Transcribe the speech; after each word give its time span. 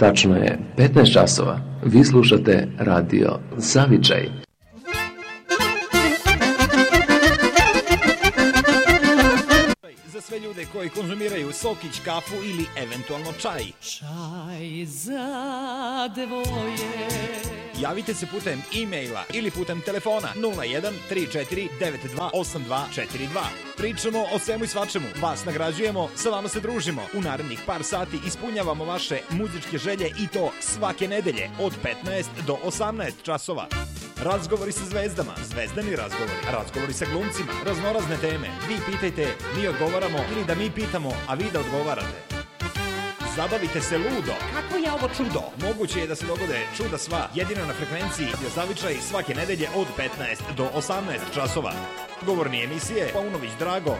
Tačno 0.00 0.36
je 0.36 0.58
15 0.76 1.12
časova. 1.12 1.60
Vi 1.84 2.04
slušate 2.04 2.68
radio 2.78 3.38
Zavičaj. 3.56 4.47
Ljude 10.58 10.70
koji 10.72 10.88
konzumiraju 10.88 11.52
sokić, 11.52 12.00
kafu 12.04 12.34
ili 12.34 12.66
eventualno 12.76 13.32
čaj. 13.32 13.64
Čaj 13.80 14.84
za 14.86 16.08
dvoje. 16.14 17.08
Javite 17.80 18.14
se 18.14 18.26
putem 18.26 18.62
e-maila 18.82 19.24
ili 19.32 19.50
putem 19.50 19.80
telefona 19.80 20.28
01 20.36 20.92
34 21.10 21.68
92 21.80 22.30
8242. 22.32 23.42
Pričamo 23.76 24.24
o 24.32 24.38
svemu 24.38 24.64
i 24.64 24.66
svačemu. 24.66 25.06
Vas 25.20 25.44
nagrađujemo, 25.44 26.08
sa 26.16 26.30
vama 26.30 26.48
se 26.48 26.60
družimo. 26.60 27.02
U 27.14 27.20
narednih 27.20 27.60
par 27.66 27.84
sati 27.84 28.18
ispunjavamo 28.26 28.84
vaše 28.84 29.20
muzičke 29.30 29.78
želje 29.78 30.12
i 30.18 30.26
to 30.26 30.52
svake 30.60 31.08
nedelje 31.08 31.50
od 31.60 31.72
15 32.04 32.24
do 32.46 32.56
18 32.64 33.12
časova. 33.22 33.66
Razgovori 34.22 34.72
sa 34.72 34.84
zvezdama, 34.84 35.34
zvezdani 35.44 35.96
razgovori, 35.96 36.32
razgovori 36.52 36.92
sa 36.92 37.04
glumcima, 37.12 37.52
raznorazne 37.64 38.16
teme. 38.16 38.48
Vi 38.68 38.76
pitajte, 38.86 39.26
mi 39.56 39.68
odgovaramo 39.68 40.18
ili 40.32 40.44
da 40.44 40.54
mi 40.54 40.70
pitamo, 40.70 41.10
a 41.28 41.34
vi 41.34 41.44
da 41.52 41.60
odgovarate. 41.60 42.18
Zabavite 43.36 43.80
se 43.80 43.98
ludo. 43.98 44.34
Kako 44.54 44.76
je 44.76 44.92
ovo 44.92 45.08
čudo? 45.16 45.42
Moguće 45.66 46.00
je 46.00 46.06
da 46.06 46.14
se 46.14 46.26
dogode 46.26 46.66
čuda 46.76 46.98
sva, 46.98 47.28
jedino 47.34 47.66
na 47.66 47.74
frekvenciji 47.74 48.26
Radio 48.26 48.48
Zavičaj 48.54 48.94
svake 48.94 49.34
nedelje 49.34 49.68
od 49.76 49.86
15 49.98 50.56
do 50.56 50.68
18 50.74 51.34
časova. 51.34 51.72
Govorni 52.26 52.64
emisije 52.64 53.10
Paunović 53.12 53.50
Drago, 53.58 53.96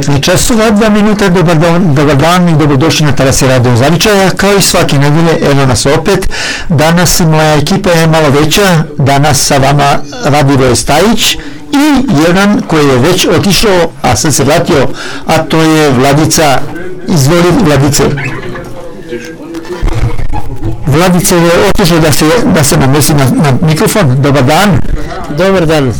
19 0.00 0.20
časova, 0.20 0.70
dva 0.70 0.88
minuta, 0.88 1.28
dobar 1.28 1.56
dan, 1.56 1.94
dobar 1.94 2.16
dan 2.16 2.48
i 2.48 2.56
dobrodošli 2.56 3.06
na 3.06 3.12
Tarasi 3.12 3.46
Radio 3.46 3.76
Zavičaja. 3.76 4.30
Kao 4.30 4.54
i 4.54 4.62
svaki 4.62 4.98
nedjelje, 4.98 5.38
evo 5.50 5.66
nas 5.66 5.86
opet. 5.86 6.28
Danas 6.68 7.20
moja 7.20 7.54
ekipa 7.54 7.90
je 7.90 8.06
malo 8.06 8.30
veća, 8.30 8.82
danas 8.98 9.46
sa 9.46 9.56
vama 9.56 9.98
Radivoj 10.24 10.76
Stajić 10.76 11.34
i 11.72 12.12
jedan 12.28 12.62
koji 12.66 12.86
je 12.86 12.98
već 12.98 13.26
otišao, 13.26 13.90
a 14.02 14.16
sad 14.16 14.34
se 14.34 14.44
vratio, 14.44 14.88
a 15.26 15.38
to 15.38 15.62
je 15.62 15.90
Vladica. 15.90 16.60
Izvoli 17.08 17.52
Vladice. 17.64 18.02
Vladice 20.86 21.36
je 21.36 21.50
otišao 21.68 21.98
da 21.98 22.12
se, 22.12 22.24
da 22.54 22.64
se 22.64 22.76
namesi 22.76 23.14
na, 23.14 23.24
na 23.24 23.66
mikrofon. 23.68 24.22
Dobar 24.22 24.44
dan. 24.44 24.78
Dobar 25.38 25.66
dan. 25.66 25.92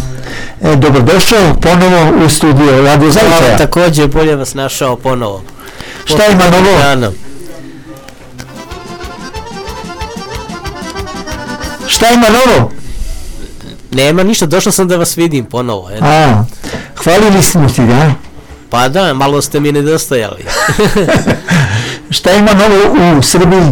E, 0.62 0.76
dobrodošao 0.76 1.54
ponovo 1.62 2.24
u 2.24 2.28
studio 2.28 2.82
Radio 2.82 3.10
Zavičaja. 3.10 3.40
Hvala, 3.40 3.56
također 3.58 4.08
bolje 4.08 4.36
vas 4.36 4.54
našao 4.54 4.96
ponovo. 4.96 5.42
Šta 6.04 6.26
ima 6.26 6.44
novo? 6.50 7.12
Šta 11.86 12.06
ima 12.10 12.26
novo? 12.28 12.70
Nema 13.90 14.22
ništa, 14.22 14.46
došao 14.46 14.72
sam 14.72 14.88
da 14.88 14.96
vas 14.96 15.16
vidim 15.16 15.44
ponovo. 15.44 15.90
eto. 15.90 16.04
A, 16.04 16.44
hvalili 17.04 17.42
smo 17.42 17.68
ti, 17.68 17.82
da? 17.86 18.12
Pa 18.70 18.88
da, 18.88 19.14
malo 19.14 19.42
ste 19.42 19.60
mi 19.60 19.72
nedostajali. 19.72 20.44
Šta 22.10 22.32
ima 22.32 22.50
novo 22.54 23.18
u 23.18 23.22
Srbiji? 23.22 23.62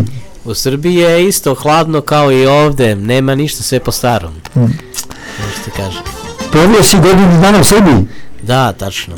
U 0.45 0.55
Srbiji 0.55 0.95
je 0.95 1.29
isto 1.29 1.55
hladno 1.55 2.01
kao 2.01 2.33
i 2.33 2.47
ovdje, 2.47 2.97
nema 2.97 3.35
ništa, 3.35 3.63
sve 3.63 3.81
po 3.81 3.93
starom. 3.93 4.33
Mm. 4.57 4.61
Možete 4.61 5.71
kaže. 5.77 6.24
Provio 6.55 6.83
si 6.83 6.97
godinu 6.97 7.41
dana 7.41 7.61
u 7.61 7.65
Srbiji? 7.65 8.07
Da, 8.43 8.73
tačno. 8.73 9.15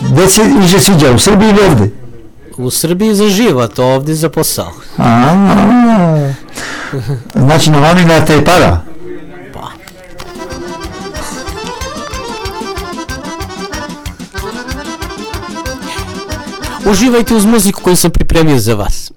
Gde 0.00 0.28
se 0.28 0.42
više 0.60 0.80
sviđa, 0.80 1.12
u 1.12 1.18
Srbiji 1.18 1.48
ili 1.48 1.60
ovde? 1.60 1.90
U 2.56 2.70
Srbiji 2.70 3.14
za 3.14 3.28
život, 3.28 3.78
ovdje 3.78 4.14
za 4.14 4.28
posao. 4.28 4.72
A, 4.98 6.32
znači 7.34 7.70
nalomila 7.70 8.24
te 8.24 8.44
para? 8.44 8.80
Pa. 9.52 9.70
Uživajte 16.90 17.34
uz 17.34 17.44
muziku 17.44 17.82
koju 17.82 17.96
sam 17.96 18.10
pripremio 18.10 18.58
za 18.58 18.74
vas. 18.74 19.09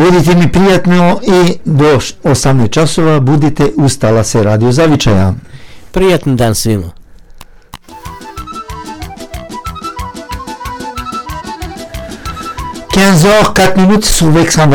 Budite 0.00 0.34
mi 0.34 0.52
prijatno 0.52 1.20
i 1.22 1.58
do 1.64 1.98
18 2.24 2.70
časova 2.70 3.20
budite 3.20 3.72
ustala 3.76 4.24
se 4.24 4.42
radio 4.42 4.72
zavičaja. 4.72 5.34
Prijatan 5.92 6.36
dan 6.36 6.54
svima. 6.54 6.86
«15h, 12.94 13.52
4 13.54 13.76
minutes 13.76 14.04
sur 14.04 14.30
Vexin. 14.30 14.66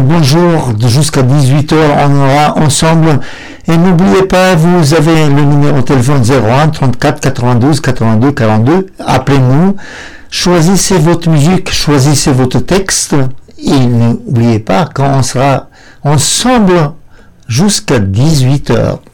Bonjour, 0.00 0.72
jusqu'à 0.88 1.22
18h, 1.22 1.74
on 2.06 2.20
aura 2.20 2.54
ensemble. 2.66 3.20
Et 3.68 3.76
n'oubliez 3.76 4.22
pas, 4.28 4.54
vous 4.54 4.94
avez 4.94 5.26
le 5.28 5.44
numéro 5.44 5.76
de 5.76 5.82
téléphone 5.82 6.22
01 6.22 6.68
34 6.68 7.20
92 7.20 7.80
82 7.80 8.32
42. 8.32 8.86
Appelez-nous, 9.06 9.76
choisissez 10.30 10.98
votre 10.98 11.30
musique, 11.30 11.72
choisissez 11.72 12.32
votre 12.32 12.58
texte. 12.58 13.14
Et 13.58 13.86
n'oubliez 13.86 14.60
pas, 14.60 14.88
quand 14.92 15.18
on 15.18 15.22
sera 15.22 15.68
ensemble 16.04 16.92
jusqu'à 17.48 17.98
18h. 17.98 18.98
jeze 18.98 19.07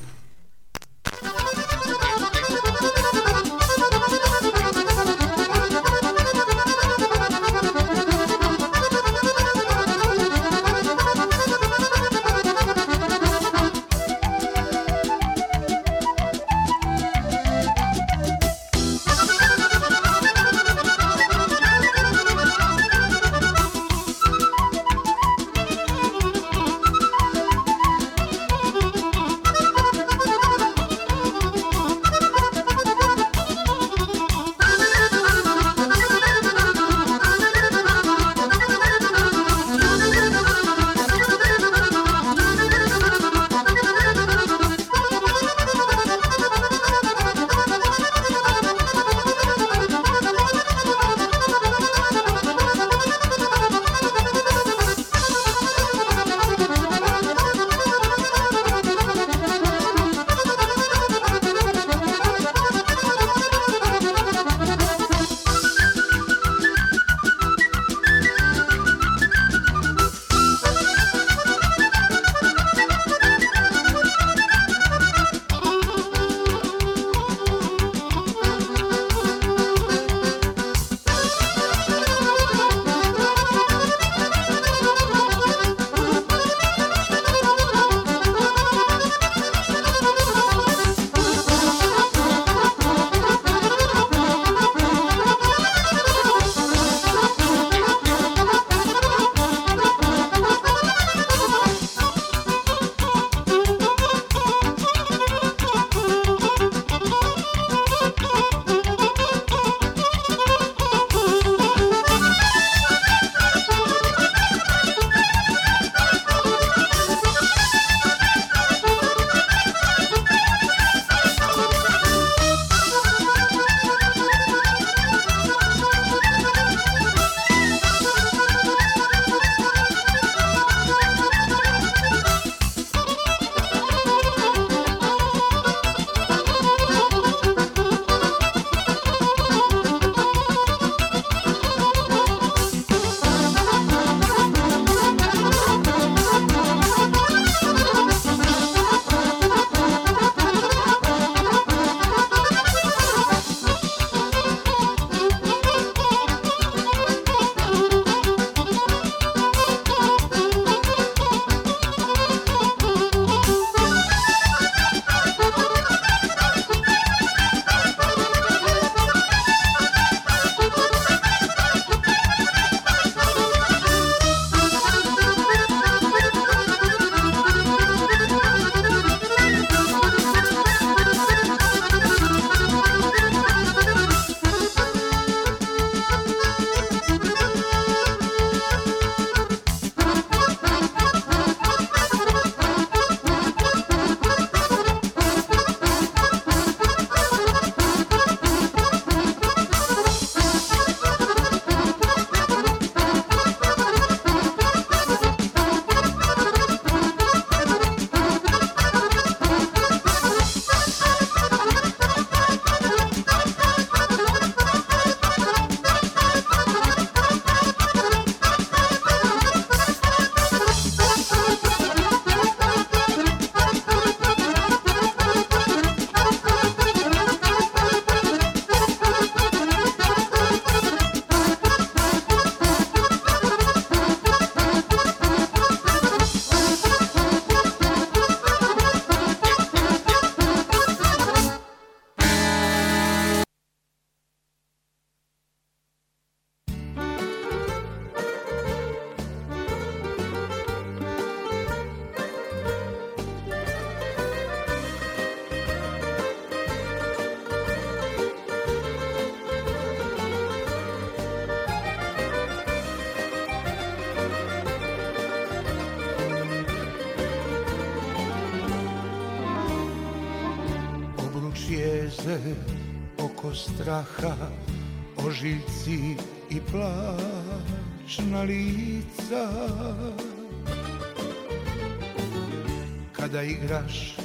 Igraš 283.84 284.16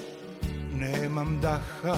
nemam 0.79 1.39
daha. 1.41 1.97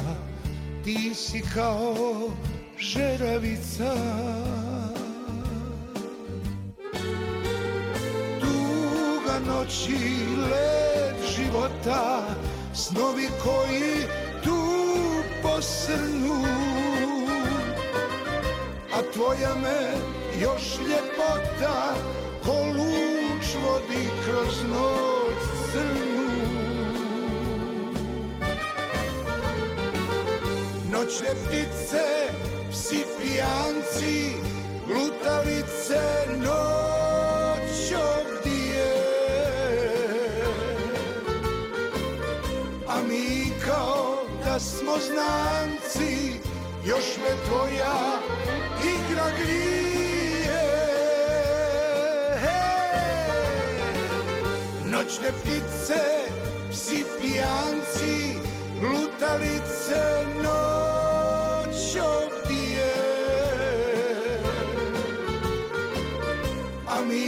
Ti 0.84 1.16
si 1.16 1.42
kao 1.54 2.30
žeravica. 2.78 3.94
Tuga 8.42 9.40
noći, 9.48 9.98
led 10.38 11.16
života 11.36 12.24
Snovi 12.74 13.28
koji 13.44 14.06
tu 14.44 14.62
posrnu. 15.44 16.46
A 18.94 19.12
tvoja 19.14 19.56
me 19.56 19.92
još 20.42 20.71
Noćne 31.12 31.30
ptice, 31.46 32.04
psi 32.72 33.06
pijanci 33.20 34.34
Lutalice 34.88 36.02
noć 36.38 37.92
ovdje. 37.92 38.94
A 42.88 43.02
mi 43.10 43.52
kao 43.66 44.24
da 44.46 44.60
smo 44.60 44.92
znanci 44.98 46.40
Još 46.86 47.18
me 47.18 47.46
tvoja 47.48 48.20
igra 48.84 49.26
grije. 49.40 50.62
Noćne 54.86 55.32
ptice, 55.42 56.02
psi 56.72 57.06
pijanci 57.22 58.38
Lutalice 58.82 60.01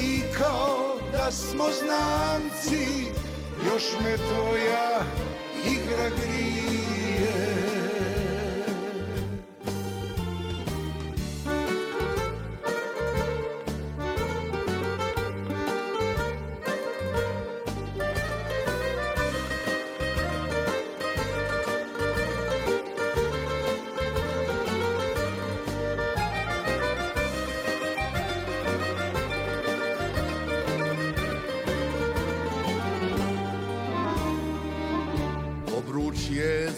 Mi 0.03 0.22
kao 0.38 0.98
da 1.12 1.31
smo 1.31 1.63
znanci 1.63 3.05
Još 3.65 3.83
me 4.03 4.17
tvoja 4.17 4.82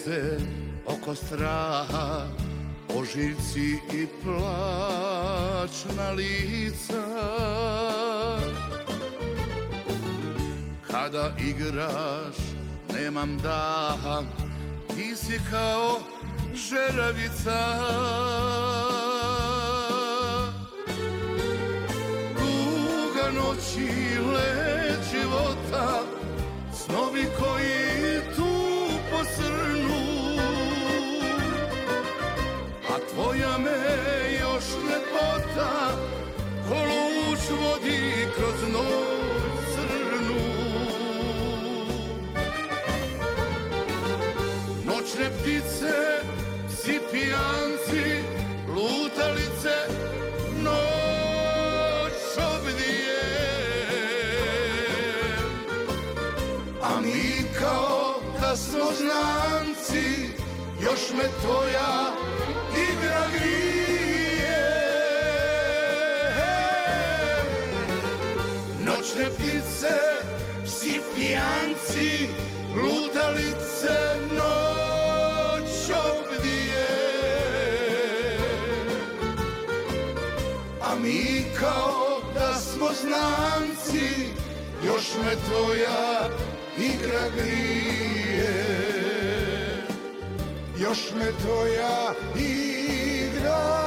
jeze 0.06 0.38
oko 0.86 1.16
straha 1.16 2.28
Ožiljci 2.96 3.80
i 3.94 4.08
plačna 4.24 6.12
lica. 6.12 7.04
Kada 10.92 11.32
igraš 11.40 12.36
nemam 12.94 13.38
daha 13.38 14.24
Ti 14.96 15.16
si 15.16 15.40
kao 15.52 16.00
žeravica. 16.54 17.78
Duga 22.38 23.32
noći 23.32 24.20
let 24.34 25.00
života 25.12 25.95
znanci 58.94 60.30
Još 60.82 61.00
me 61.18 61.24
tvoja 61.42 62.12
igra 62.90 63.22
grije. 63.34 64.66
Noćne 68.86 69.26
ptice, 69.26 69.96
psi 70.66 71.02
pijanci 71.16 72.30
Lutalice 72.76 73.98
noć 74.32 75.72
obdije. 75.90 76.88
A 80.82 80.96
mi 80.96 81.46
kao 81.60 82.22
da 82.34 82.54
smo 82.60 82.88
znanci 83.02 84.30
Još 84.86 85.14
me 85.24 85.36
tvoja 85.36 86.30
igra 86.30 86.55
grije 87.36 88.54
Još 90.80 91.12
me 91.18 91.32
tvoja 91.42 92.14
igra 92.36 93.85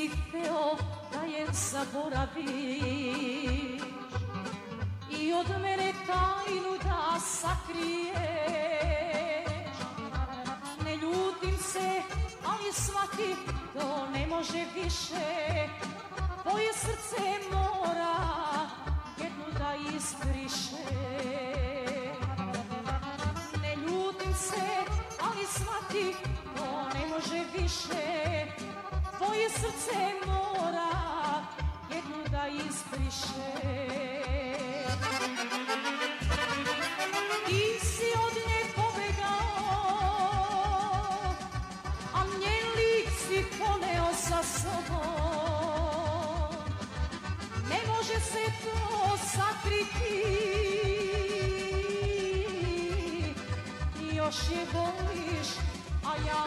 si 0.00 0.08
hteo 0.08 0.76
da 1.12 1.22
je 1.26 1.46
zaboraviš. 1.52 3.00
I 5.10 5.32
od 5.32 5.60
mene 5.62 5.92
tajnu 6.06 6.72
da 6.84 7.20
sakriješ. 7.20 8.16
Ne 10.84 10.96
ljutim 10.96 11.58
se, 11.58 12.02
ali 12.46 12.72
shvati 12.72 13.36
to 13.74 14.06
ne 14.12 14.26
može 14.26 14.64
više. 14.74 15.68
Tvoje 16.42 16.72
srce 16.72 17.22
mora 17.52 18.16
jednu 19.18 19.44
da 19.58 19.74
izbriše 19.96 20.76
Ne 23.62 23.76
ljutim 23.76 24.34
se, 24.34 24.66
ali 25.20 25.46
shvati 25.46 26.14
to 26.56 26.88
ne 26.94 27.06
može 27.06 27.44
više 27.58 28.20
Tvoje 29.20 29.50
srce 29.50 30.00
mora 30.26 30.92
jednu 31.94 32.16
da 32.30 32.48
izbriše 32.48 33.52
Ti 37.46 37.80
si 37.80 38.08
od 38.26 38.34
nje 38.48 38.62
pobegao 38.76 39.74
A 42.14 42.24
njen 42.24 42.68
lik 42.76 43.08
si 43.28 43.44
poneo 43.58 44.10
sa 44.14 44.42
sobom. 44.42 45.10
Ne 47.68 47.80
može 47.86 48.20
se 48.20 48.44
to 48.64 49.16
sakriti. 49.18 50.22
Još 54.12 54.36
je 54.50 54.66
voliš, 54.72 55.48
a 56.04 56.16
ja 56.28 56.44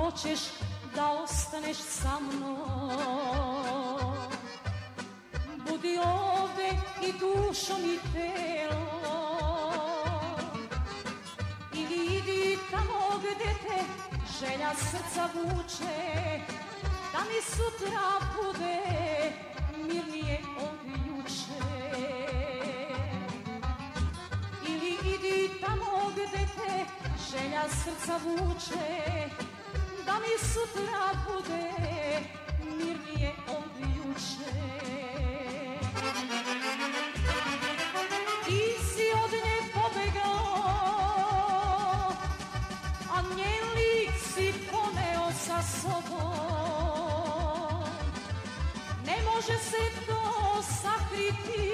hoćeš 0.00 0.40
da 0.94 1.10
ostaneš 1.10 1.76
sa 1.76 2.20
mnom. 2.20 2.90
Budi 5.56 5.98
ovdje 5.98 6.70
i 7.02 7.12
dušom 7.12 7.84
i 7.84 7.98
telom. 8.12 9.30
I 11.74 11.86
vidi 11.86 12.58
tamo 12.70 13.18
gde 13.18 13.54
te 13.62 13.84
želja 14.40 14.74
srca 14.74 15.28
vuče 15.34 16.40
Da 17.12 17.18
mi 17.18 17.42
sutra 17.42 18.08
bude 18.36 18.80
mirnije 19.76 20.40
od 20.58 20.78
juče. 21.06 21.62
Ili 24.68 24.90
idi 25.14 25.50
tamo 25.60 26.10
gde 26.12 26.46
te 26.56 26.84
želja 27.30 27.62
srca 27.68 28.20
vuče 28.24 29.10
da 30.06 30.14
mi 30.18 30.38
sutra 30.52 31.14
bude 31.26 31.64
mirnije 32.60 33.32
od 33.48 33.72
juče. 33.96 34.52
Ti 38.44 38.62
si 38.94 39.06
od 39.24 39.32
nje 39.32 39.58
pobegao, 39.74 40.52
a 43.14 43.22
njen 43.22 43.64
lik 43.74 44.14
si 44.34 44.52
poneo 44.70 45.32
sa 45.46 45.62
sobom. 45.62 46.24
Ne 49.06 49.16
može 49.22 49.58
se 49.58 49.82
to 50.06 50.22
sakriti, 50.62 51.70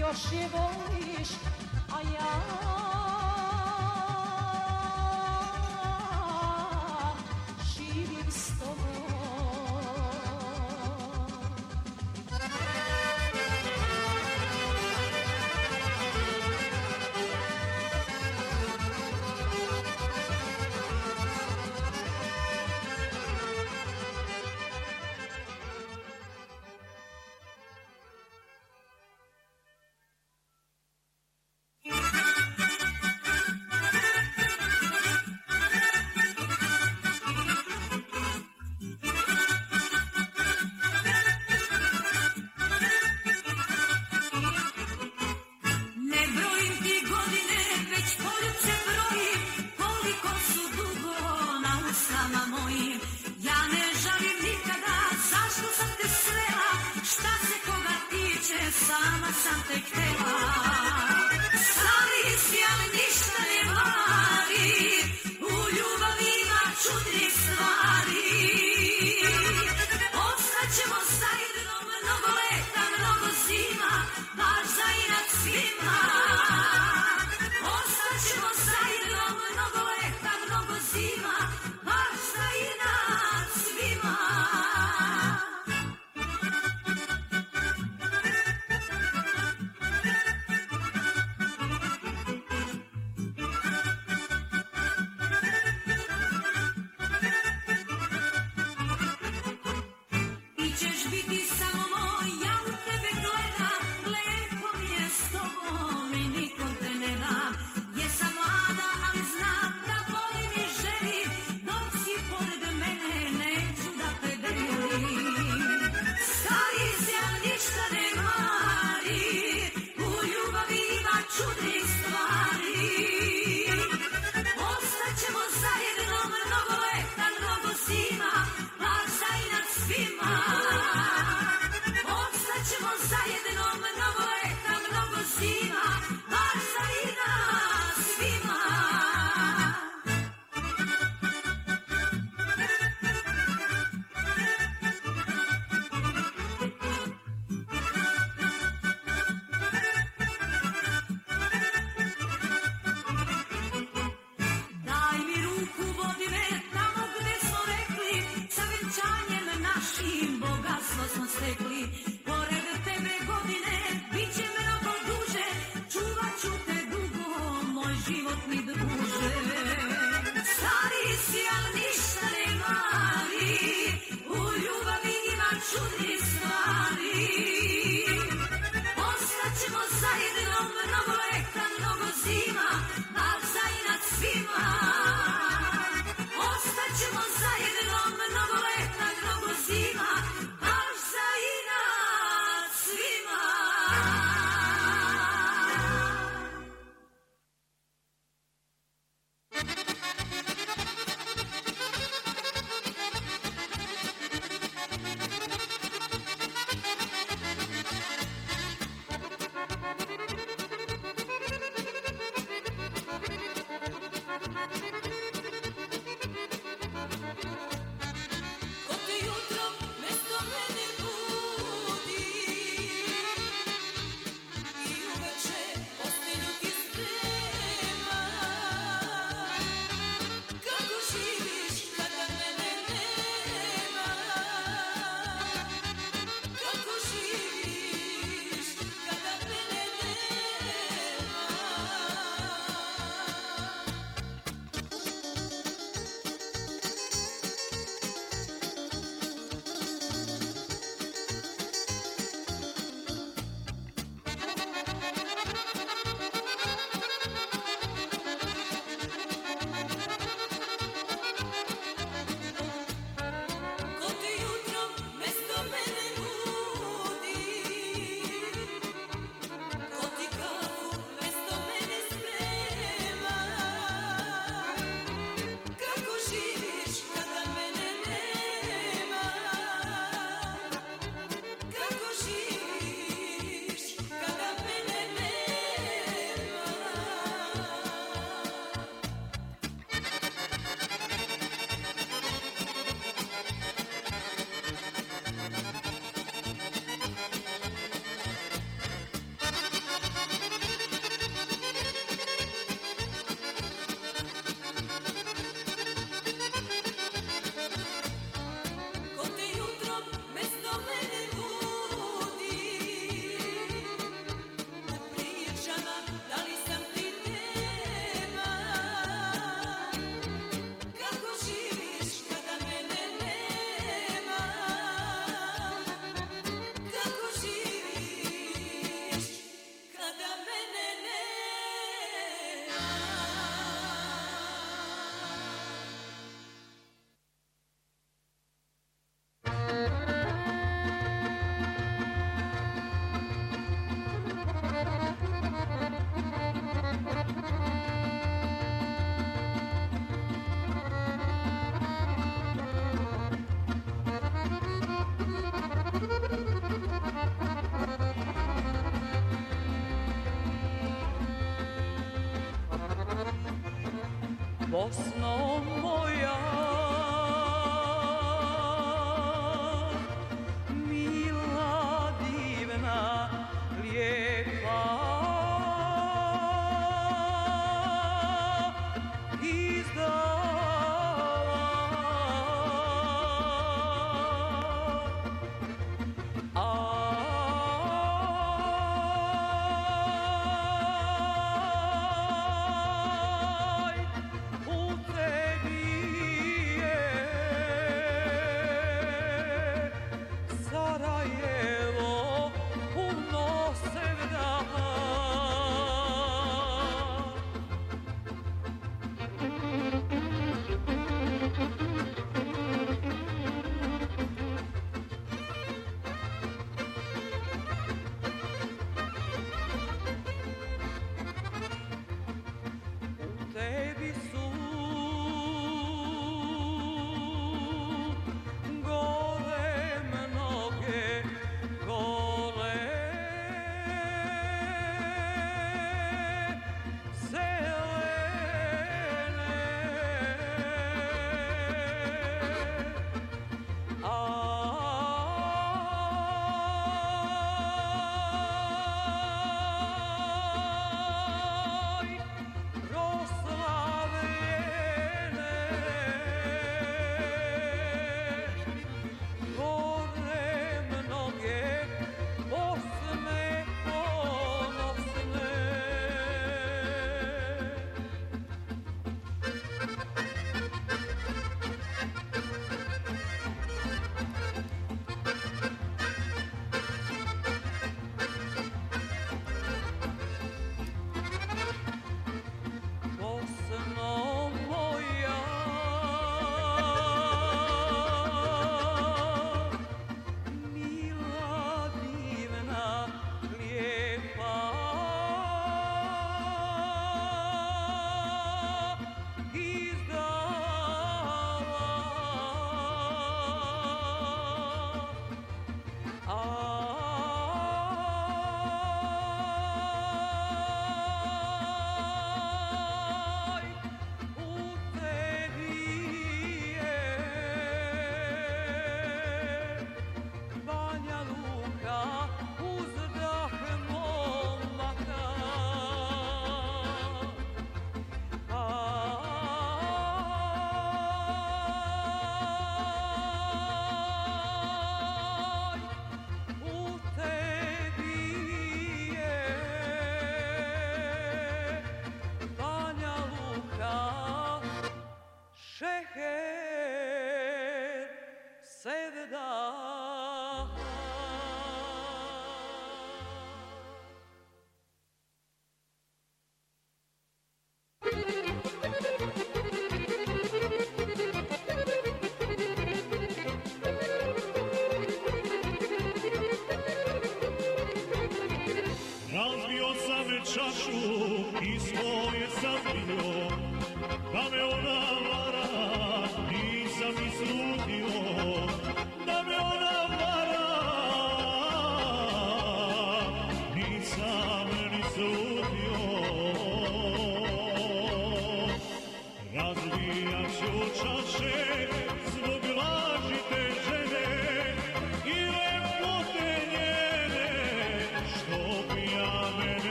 još 0.00 0.32
je 0.32 0.48
voliš, 0.52 1.28
a 1.92 2.00
ja... 2.14 2.69
over. 8.70 9.09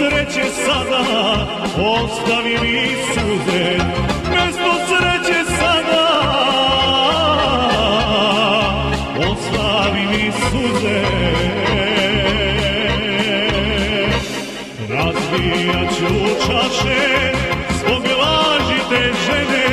sreće 0.00 0.44
sada 0.64 1.02
Ostavi 1.64 2.58
mi 2.62 2.88
suze 3.12 3.76
Mesto 4.30 4.72
sreće 4.88 5.44
sada. 5.58 6.06
Ostavili 9.30 10.32
suze. 10.32 11.00
Razbijat 14.88 15.94
ću 15.98 16.14
čaše 16.46 17.32
zbog 17.80 18.02
laži 18.20 18.80
te 18.90 19.12
žene 19.26 19.66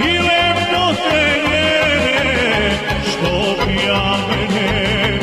I 0.00 0.18
lepote 0.18 1.40
njene 1.48 2.70
što 3.10 3.64
pija 3.66 4.16
mene 4.28 5.18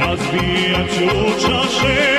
Razbijat 0.00 0.90
ću 0.94 1.46
čaše 1.46 2.15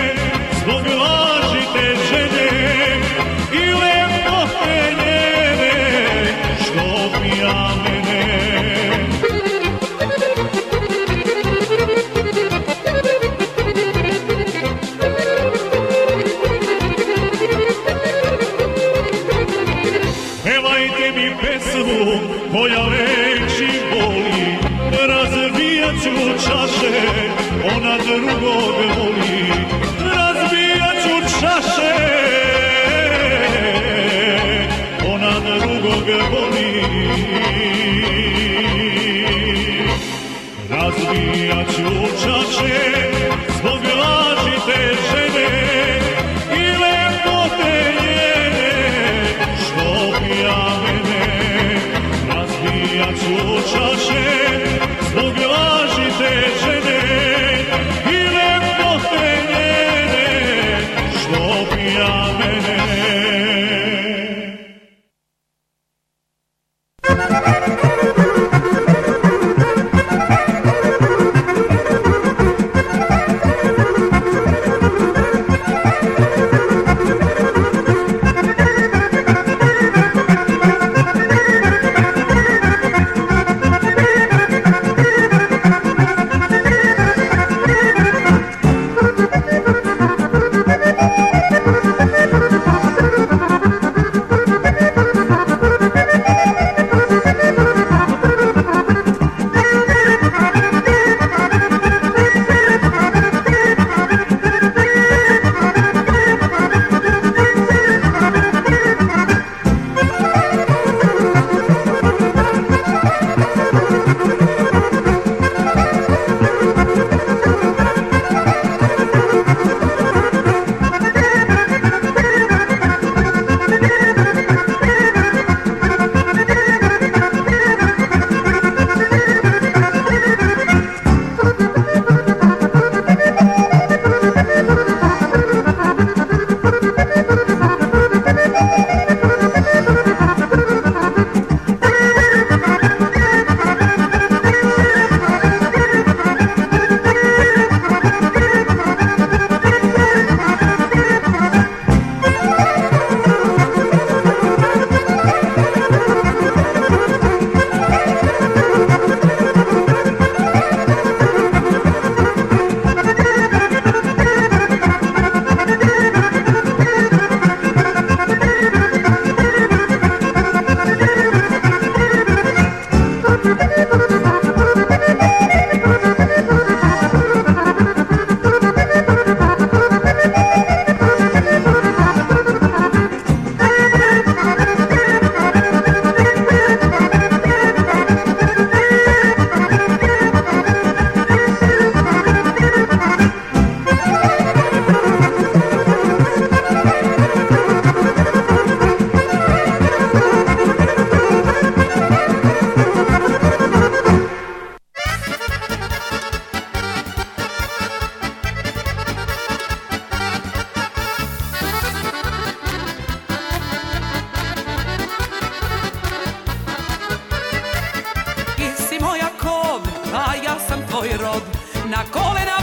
not 221.90 222.12
calling 222.12 222.48
out. 222.50 222.57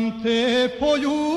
Ante 0.00 0.68
poju 0.80 1.29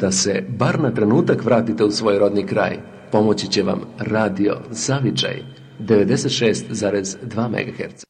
da 0.00 0.10
se 0.12 0.44
bar 0.58 0.80
na 0.80 0.90
trenutak 0.90 1.44
vratite 1.44 1.84
u 1.84 1.90
svoj 1.90 2.18
rodni 2.18 2.46
kraj. 2.46 2.76
Pomoći 3.12 3.48
će 3.48 3.62
vam 3.62 3.80
radio 3.98 4.56
Zavičaj 4.70 5.42
96,2 5.80 7.48
MHz. 7.48 8.09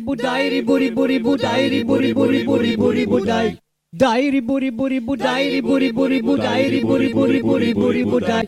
Buri 0.00 0.08
buri 0.08 0.08
bu 0.08 0.16
dajri 0.16 0.62
buri 0.62 0.90
buri 0.96 1.18
bu 1.24 1.36
dajri 1.36 1.84
buri 1.84 2.14
buri 2.14 2.44
buri 2.46 2.76
buri 2.76 3.06
bu 3.06 3.20
daj. 3.26 3.56
Dajri 3.92 4.40
buri 4.48 4.70
buri 4.78 5.00
bu 5.06 5.16
dajri 5.16 5.62
buri 5.62 5.92
buri 5.92 6.22
bu 6.22 6.36
dajri 6.36 6.82
buri 6.84 7.14
buri 7.14 7.42
buri 7.42 7.74
buri 7.74 8.04
bu 8.04 8.20
daj. 8.20 8.46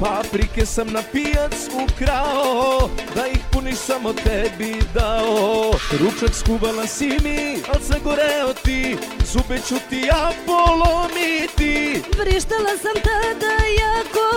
Paprike 0.00 0.66
sam 0.66 0.86
na 0.92 1.02
pijac 1.12 1.54
ukrao 1.84 2.90
Da 3.16 3.26
ih 3.26 3.42
puniš 3.52 3.76
samo 3.76 4.12
tebi 4.12 4.74
dao 4.94 5.72
Ručak 6.00 6.34
skubala 6.34 6.86
si 6.86 7.08
mi, 7.24 7.58
al 7.74 7.80
zagoreo 7.80 8.52
ti 8.64 8.96
Zube 9.32 9.58
ću 9.68 9.74
ti 9.90 9.96
ja 10.06 10.30
polomiti 10.46 12.02
Vrištala 12.18 12.74
sam 12.82 12.94
tada 13.04 13.54
jako, 13.82 14.28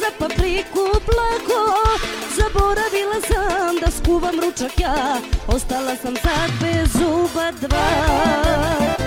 za 0.00 0.10
papriku 0.18 0.84
plako 1.06 1.60
Zaboravila 2.36 3.20
sam 3.28 3.76
da 3.80 3.90
skuvam 3.90 4.40
ručak 4.40 4.80
ja, 4.80 5.16
ostala 5.48 5.96
sam 6.02 6.16
sad 6.16 6.50
bez 6.60 6.92
zuba 6.92 7.50
dva 7.60 8.99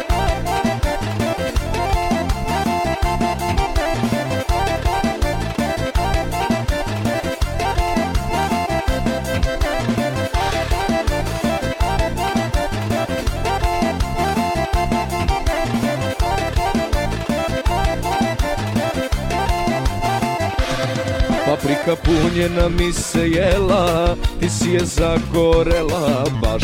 Punjena 21.95 22.69
mi 22.69 22.93
se 22.93 23.29
jela 23.29 24.15
Ti 24.39 24.49
si 24.49 24.69
je 24.69 24.85
zagorela 24.85 26.25
baš. 26.41 26.63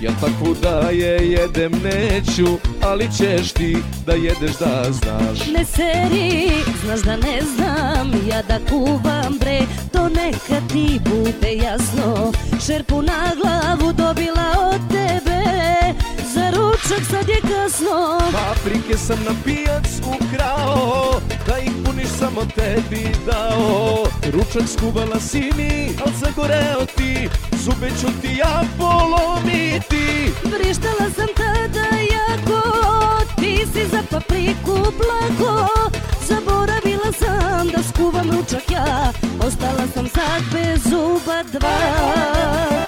Ja 0.00 0.10
takvu 0.20 0.54
da 0.62 0.90
je 0.90 1.30
jedem 1.30 1.72
neću 1.72 2.58
Ali 2.82 3.08
ćeš 3.18 3.52
ti 3.52 3.76
da 4.06 4.12
jedeš 4.12 4.56
da 4.60 4.84
znaš. 4.92 5.46
Ne 5.52 5.64
seri, 5.64 6.50
znaš 6.84 7.00
da 7.00 7.16
ne 7.16 7.40
znam 7.56 8.12
ja 8.30 8.42
da 8.42 8.58
kuvam 8.70 9.38
bre 9.40 9.60
To 9.92 10.08
neka 10.08 10.68
ti 10.72 11.00
bude 11.04 11.52
jasno. 11.52 12.32
Šerpu 12.66 13.02
na 13.02 13.32
glavu 13.42 13.92
dobila 13.92 14.65
Ručak 16.96 17.10
sad 17.10 17.28
je 17.28 17.40
kasno. 17.40 18.18
Paprike 18.32 18.96
sam 18.98 19.18
na 19.24 19.30
pijac 19.44 19.86
ukrao 20.06 21.20
Da 21.46 21.58
ih 21.58 21.70
puniš 21.84 22.08
samo 22.18 22.40
tebi 22.54 23.08
dao. 23.26 24.04
Ručak 24.32 24.68
skubala 24.68 25.20
si 25.20 25.50
mi, 25.56 25.96
al 26.04 26.12
zagoreo 26.20 26.86
ti 26.96 27.28
Zube 27.52 27.90
ću 28.00 28.06
ti 28.22 28.36
ja 28.38 28.62
polomiti. 28.78 30.32
Vrištala 30.44 31.10
sam 31.16 31.26
tada 31.36 31.86
jako 32.16 32.62
Ti 33.36 33.66
si 33.72 33.88
za 33.88 34.02
papriku 34.10 34.92
plako 34.98 35.68
Zaboravila 36.28 37.12
sam 37.18 37.68
da 37.68 37.82
skuvam 37.82 38.30
ručak 38.30 38.70
ja 38.70 39.12
Ostala 39.46 39.86
sam 39.94 40.08
sad 40.08 40.42
bez 40.52 40.82
zuba 40.82 41.42
dva 41.52 42.85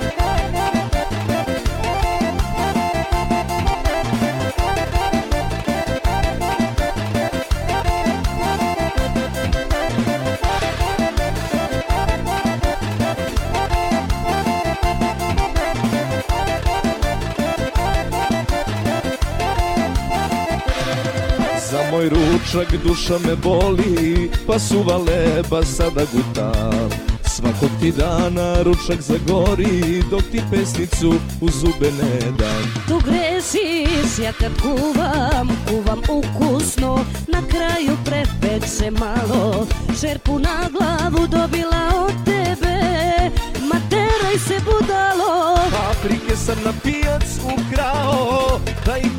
moj 22.11 22.33
ručak 22.33 22.83
duša 22.85 23.19
me 23.27 23.37
boli 23.37 24.31
Pa 24.47 24.59
suva 24.59 24.97
leba 24.97 25.65
sada 25.65 26.05
gutam 26.13 26.89
Svakog 27.27 27.71
ti 27.81 27.93
dana 27.93 28.63
ručak 28.63 29.01
zagori 29.01 30.03
Dok 30.11 30.23
ti 30.33 30.41
pesnicu 30.51 31.15
u 31.41 31.51
zube 31.51 31.91
ne 32.03 32.31
dam. 32.39 32.73
Tu 32.89 33.01
grešiš, 33.05 34.19
ja 34.25 34.33
kad 34.33 34.53
kuvam, 34.63 35.49
kuvam 35.69 35.99
ukusno 35.99 37.05
Na 37.29 37.43
kraju 37.51 37.97
prepeče 38.05 38.91
malo. 38.91 39.67
Šerpu 40.01 40.39
na 40.39 40.69
glavu 40.73 41.27
dobila 41.27 41.91
od 42.07 42.25
tebe 42.25 42.79
Materaj 43.69 44.39
se 44.49 44.55
budalo. 44.65 45.57
Paprike 45.71 46.37
sam 46.37 46.57
na 46.65 46.73
pijac 46.83 47.39
ukrao 47.45 48.61
Da 48.87 48.99
ih 48.99 49.18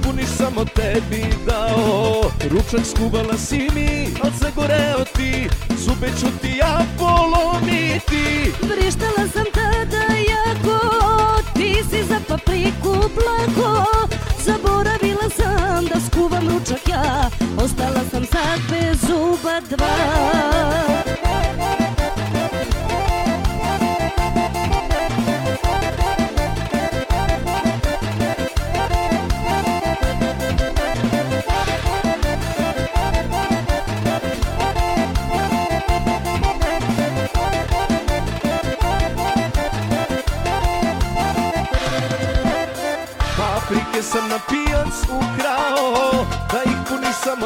samo 0.60 0.66
tebi 0.66 1.24
dao. 1.46 2.32
Ručak 2.50 2.86
skubala 2.86 3.38
si 3.38 3.70
mi, 3.76 4.14
al 4.24 4.32
zagoreo 4.40 5.06
ti. 5.16 5.50
Zube 5.78 6.08
ću 6.20 6.28
ti 6.42 6.58
ja 6.58 6.86
polomiti. 7.00 8.52
Vrištala 8.62 9.28
sam 9.34 9.46
tada 9.54 10.06
jako. 10.34 10.80
Ti 11.54 11.84
si 11.90 12.04
za 12.04 12.20
papriku 12.28 13.10
plako 13.16 14.09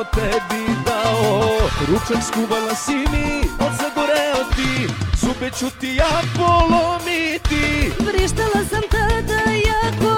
tebi 0.03 0.63
dao. 0.85 1.43
Ručak 1.87 2.23
skuvala 2.23 2.75
si 2.75 2.95
mi, 2.95 3.41
al 3.59 3.71
zagoreo 3.81 4.43
ti. 4.55 4.93
Zube 5.23 5.49
ću 5.59 5.65
ti 5.79 5.95
ja 5.95 6.21
polomiti 6.35 7.91
Vrištala 7.99 8.65
sam 8.69 8.81
tada 8.91 9.41
jako. 9.71 10.15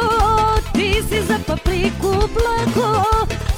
Ti 0.73 1.03
si 1.09 1.21
za 1.27 1.39
papriku 1.47 2.13
plako 2.33 3.03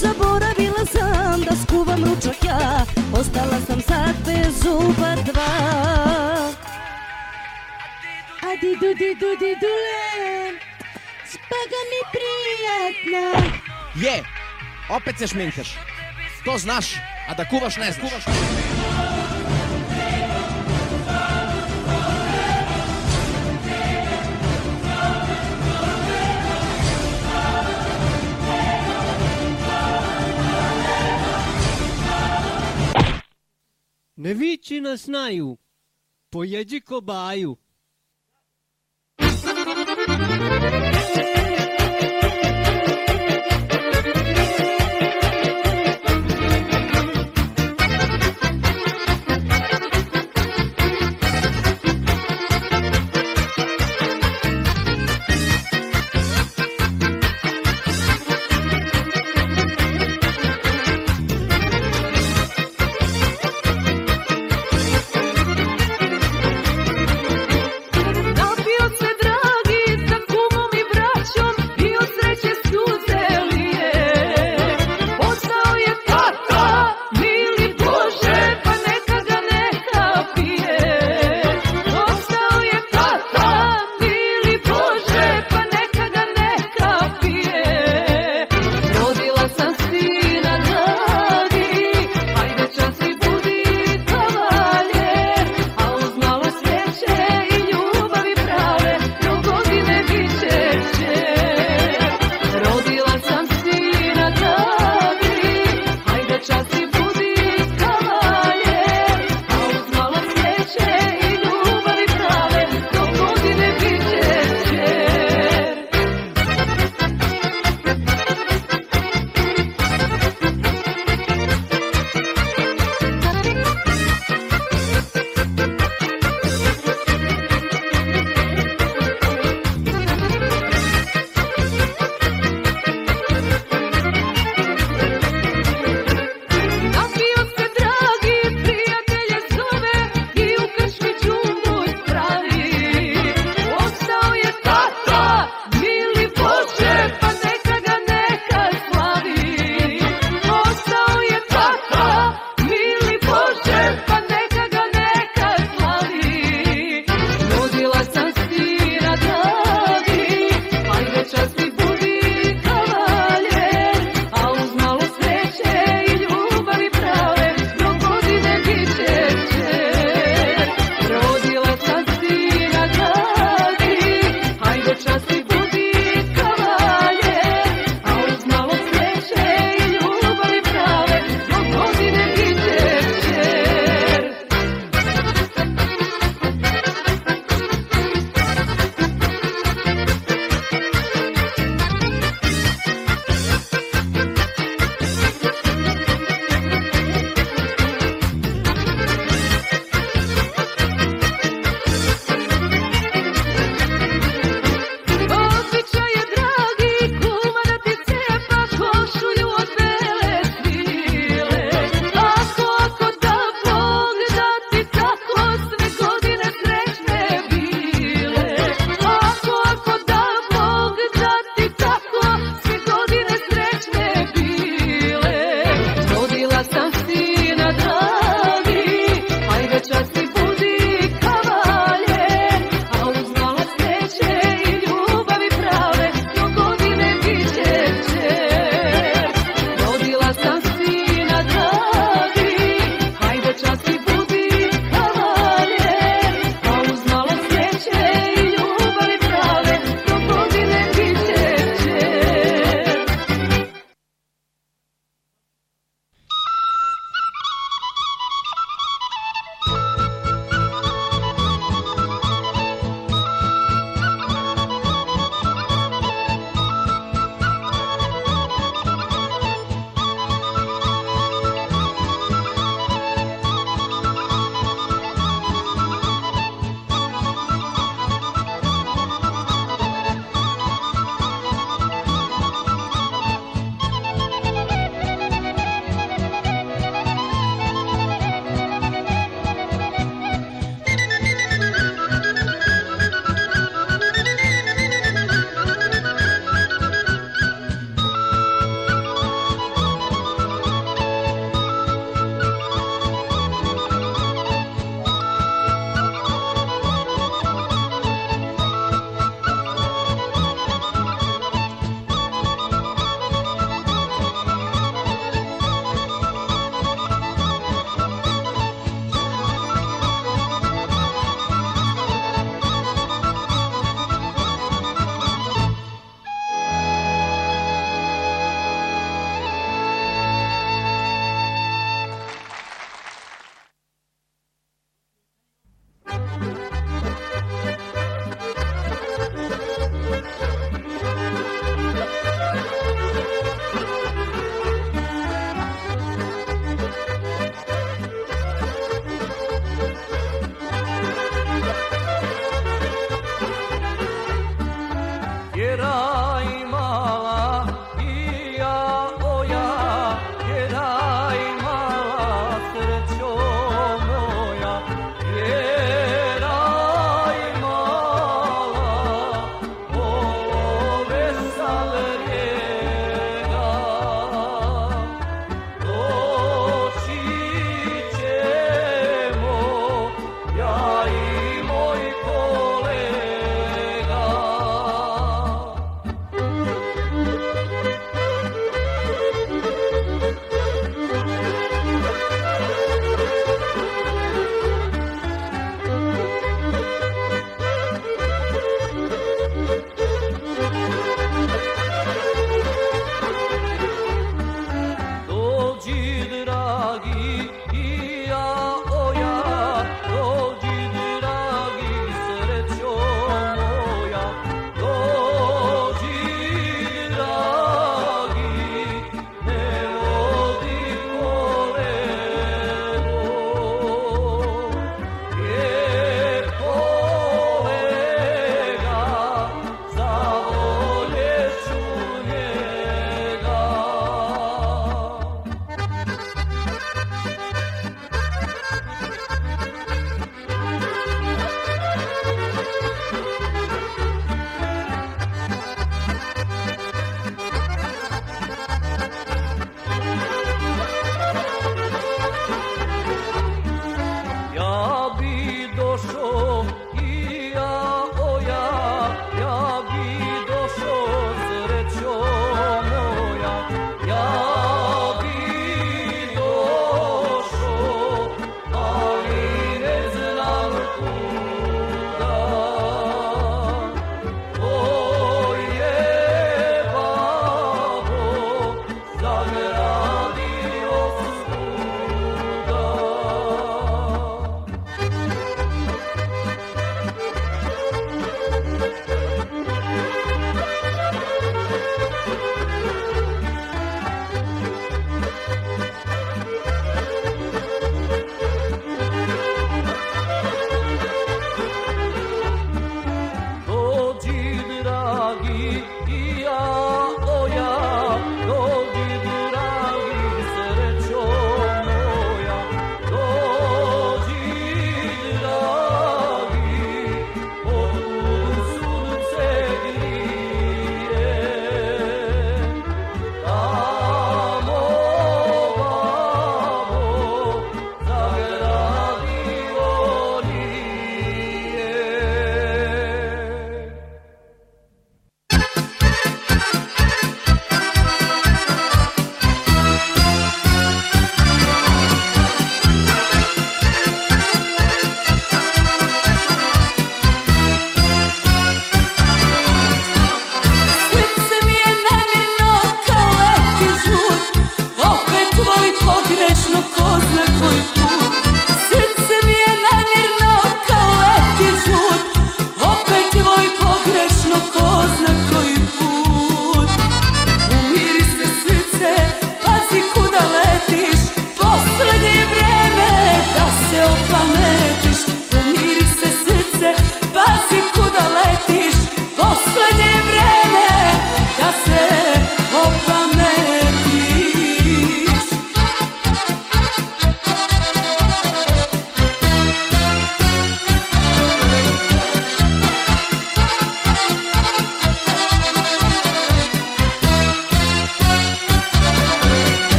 Zaboravila 0.00 0.84
sam 0.92 1.40
da 1.40 1.56
skuvam 1.62 2.04
ručak 2.04 2.44
ja. 2.44 2.84
Ostala 3.20 3.58
sam 3.66 3.80
sad 3.80 4.14
bez 4.26 4.62
zuba 4.62 5.14
dva. 5.14 5.52
Adi 8.42 8.72
dudi 8.80 9.10
dudi 9.20 9.52
dule 9.62 10.02
Spaga 11.26 11.80
mi 11.90 12.00
prijatna. 12.12 13.48
Je, 13.94 14.22
opet 14.96 15.18
se 15.18 15.26
šminkaš. 15.26 15.91
To 16.44 16.58
znaš, 16.58 16.94
a 17.28 17.34
da 17.34 17.48
kuvaš 17.48 17.76
ne 17.76 17.92
znaš. 17.92 18.24
Ne 34.16 34.34
viči 34.34 34.80
na 34.80 34.96
snaju, 34.96 35.56
pojedi 36.30 36.80
kobaju. 36.80 37.56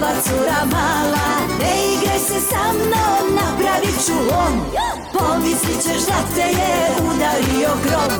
dobar 0.00 0.22
cura 0.22 0.64
mala. 0.72 1.26
Ne 1.58 1.72
igraj 1.92 2.18
se 2.18 2.40
sa 2.40 2.72
mnom, 2.72 3.34
napravit 3.34 4.06
ću 4.06 4.12
lom. 4.12 4.54
Pomislit 5.12 5.82
ćeš 5.82 6.06
da 6.06 6.20
te 6.34 6.40
je 6.40 6.90
udario 7.10 7.70
grom. 7.84 8.12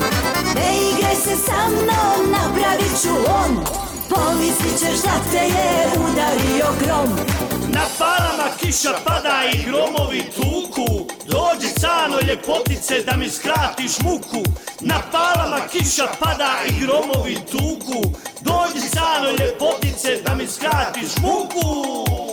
Ne 0.54 0.68
igraj 0.90 1.14
se 1.14 1.36
sa 1.46 1.68
mnom, 1.68 2.30
napravit 2.30 3.02
ću 3.02 3.08
lom. 3.08 3.64
Pomislit 4.08 4.78
ćeš 4.78 5.02
da 5.02 5.16
te 5.30 5.38
je 5.38 5.88
udario 5.96 6.66
grom. 6.84 7.29
Na 7.72 7.86
palama 7.98 8.50
kiša 8.60 8.92
pada 9.04 9.42
i 9.52 9.62
gromovi 9.64 10.22
tuku. 10.34 11.06
Dođi 11.26 11.68
cano 11.80 12.18
ljepotice 12.28 13.02
da 13.06 13.16
mi 13.16 13.30
skratiš 13.30 13.98
muku. 14.00 14.44
Na 14.80 15.02
palama 15.12 15.60
kiša 15.72 16.06
pada 16.20 16.52
i 16.68 16.80
gromovi 16.80 17.34
tuku. 17.50 18.02
Dođi 18.40 18.88
cano 18.90 19.30
ljepotice 19.30 20.22
da 20.24 20.34
mi 20.34 20.46
skratiš 20.46 21.16
muku. 21.22 22.29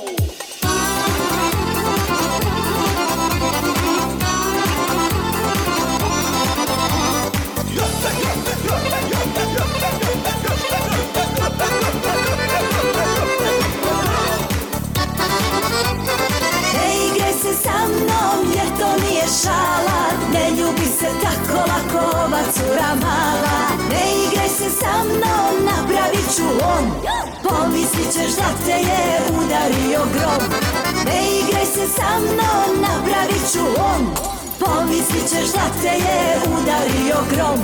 šala 19.42 20.02
Ne 20.34 20.50
ljubi 20.58 20.88
se 21.00 21.10
tako 21.24 21.58
lako 21.72 22.18
ova 22.18 22.42
cura 22.54 22.92
mala. 23.04 23.58
Ne 23.90 24.04
igraj 24.24 24.50
se 24.50 24.70
sa 24.80 25.04
mnom, 25.04 25.66
napravit 25.66 26.36
ću 26.36 26.44
lom. 26.44 26.86
Pomislit 27.44 28.14
ćeš 28.14 28.36
da 28.36 28.50
te 28.66 28.72
je 28.72 29.22
udario 29.40 30.02
grob 30.14 30.52
Ne 31.06 31.20
igraj 31.40 31.66
se 31.66 31.88
sa 31.96 32.20
mnom, 32.20 32.82
napravit 32.82 33.52
ću 33.52 33.64
lom. 33.78 34.02
Pomislit 34.60 35.30
ćeš 35.30 35.52
da 35.54 35.66
te 35.82 35.88
je 35.88 36.40
udario 36.58 37.18
grom. 37.32 37.60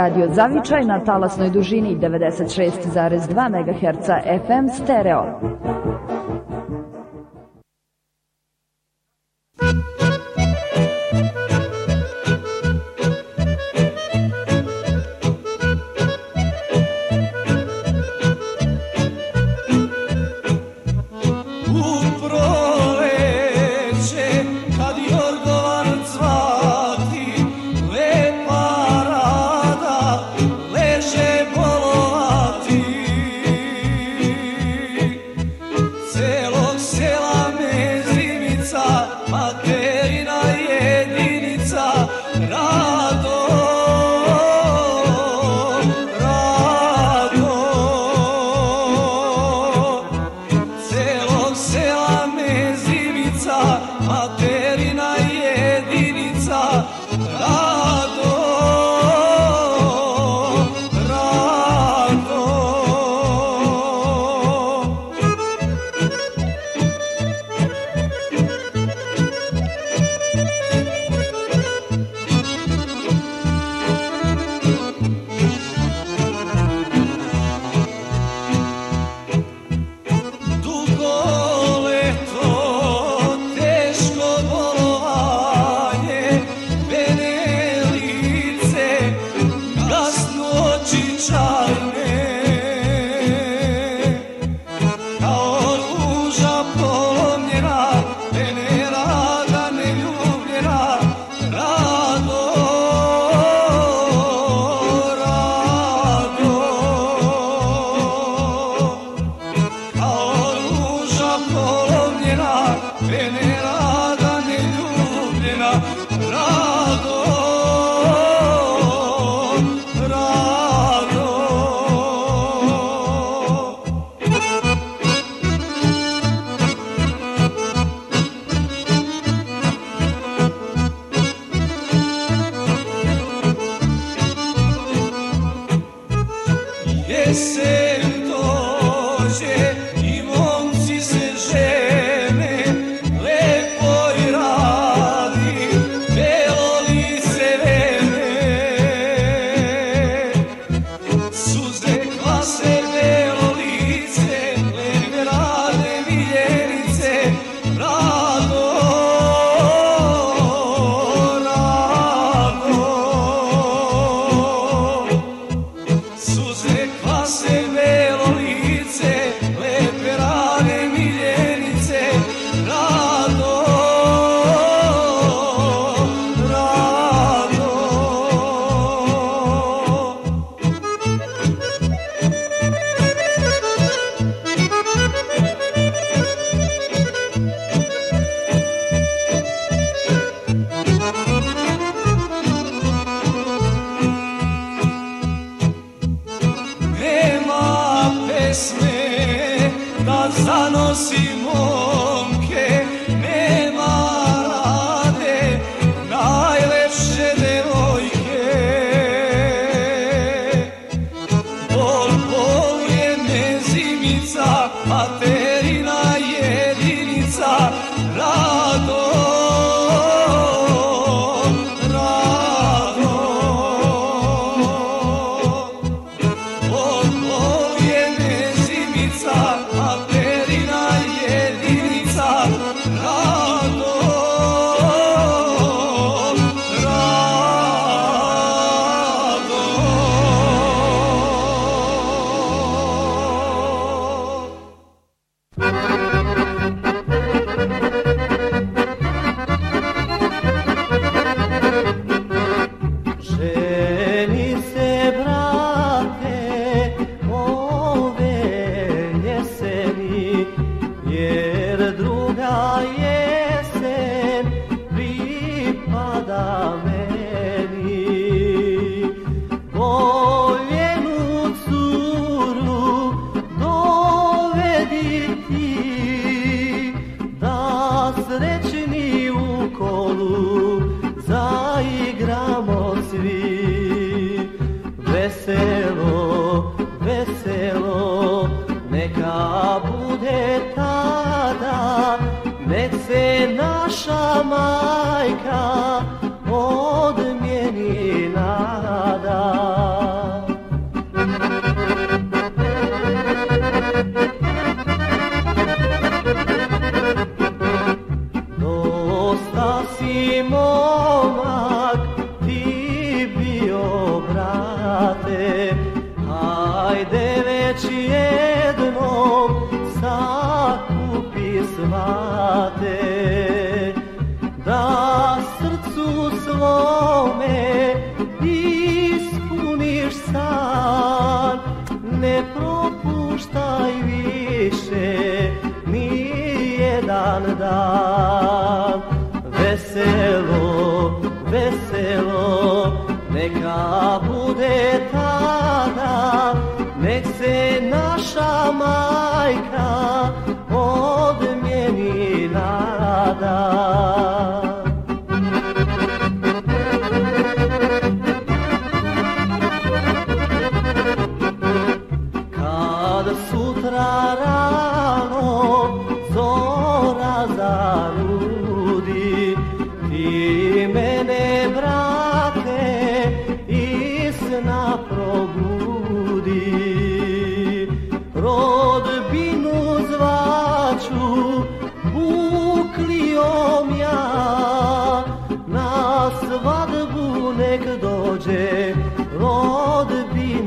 Radio 0.00 0.28
Zavičaj 0.34 0.84
na 0.84 1.00
talasnoj 1.04 1.50
dužini 1.50 1.96
96,2 1.98 3.48
MHz 3.50 4.08
FM 4.46 4.68
stereo. 4.84 5.49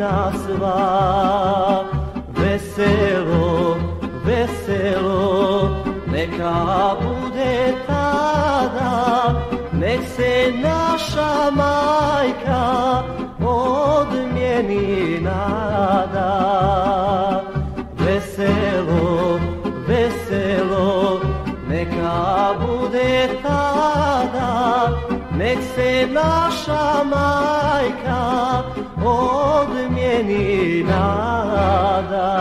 Rodbina 0.03 0.31
sva. 0.43 1.85
Veselo, 2.35 3.77
veselo, 4.25 5.69
neka 6.07 6.95
bude 7.01 7.73
tada 7.87 9.35
Nek 9.71 10.01
se 10.15 10.51
naša 10.61 11.51
majka 11.51 13.03
odmjeni 13.41 15.19
nada. 15.21 16.31
Veselo, 17.97 19.39
veselo, 19.87 21.21
neka 21.69 22.53
bude 22.61 23.29
tada 23.43 24.89
Nek 25.37 25.57
se 25.75 26.07
naša 26.11 27.03
majka 27.03 28.62
odmjeni 30.33 30.83
nada. 30.83 32.33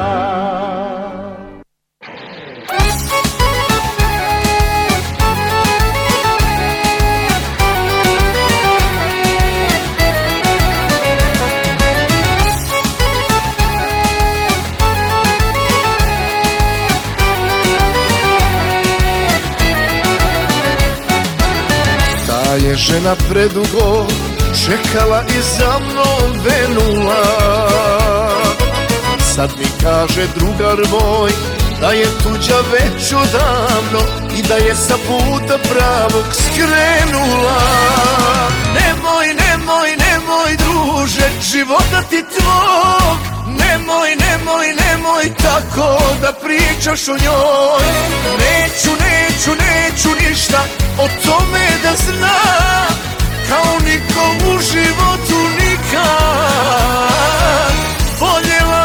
Žena 22.77 23.15
predugo 23.29 24.07
čekala 24.67 25.23
i 25.29 25.43
za 25.59 25.79
mnom 25.79 26.41
venula. 26.45 27.25
Sad 29.35 29.51
mi 29.59 29.67
kaže 29.83 30.27
drugar 30.35 30.79
moj 30.91 31.31
da 31.81 31.91
je 31.91 32.07
tuđa 32.23 32.57
već 32.73 33.13
odavno 33.13 34.01
I 34.39 34.43
da 34.43 34.55
je 34.55 34.75
sa 34.75 34.95
puta 35.07 35.59
pravog 35.59 36.25
skrenula. 36.33 37.61
Nemoj, 38.75 39.27
nemoj, 39.27 39.97
nemoj 39.97 40.57
druže, 40.57 41.31
života 41.53 42.03
ti 42.11 42.25
tvog. 42.39 43.17
Nemoj, 43.47 44.17
nemoj, 44.17 44.67
nemoj 44.67 45.35
tako 45.43 45.99
da 46.21 46.33
pričaš 46.33 47.09
o 47.09 47.13
njoj. 47.13 47.87
Neću, 48.39 48.91
neću, 48.91 49.51
neću 49.51 50.09
ništa 50.29 50.65
o 50.99 51.09
tome 51.25 51.67
da 51.83 51.93
znam 51.97 53.12
Kao 53.49 53.79
niko 53.85 54.25
u 54.51 54.61
životu 54.73 55.39
nikad. 55.61 57.03
Voljela 58.21 58.82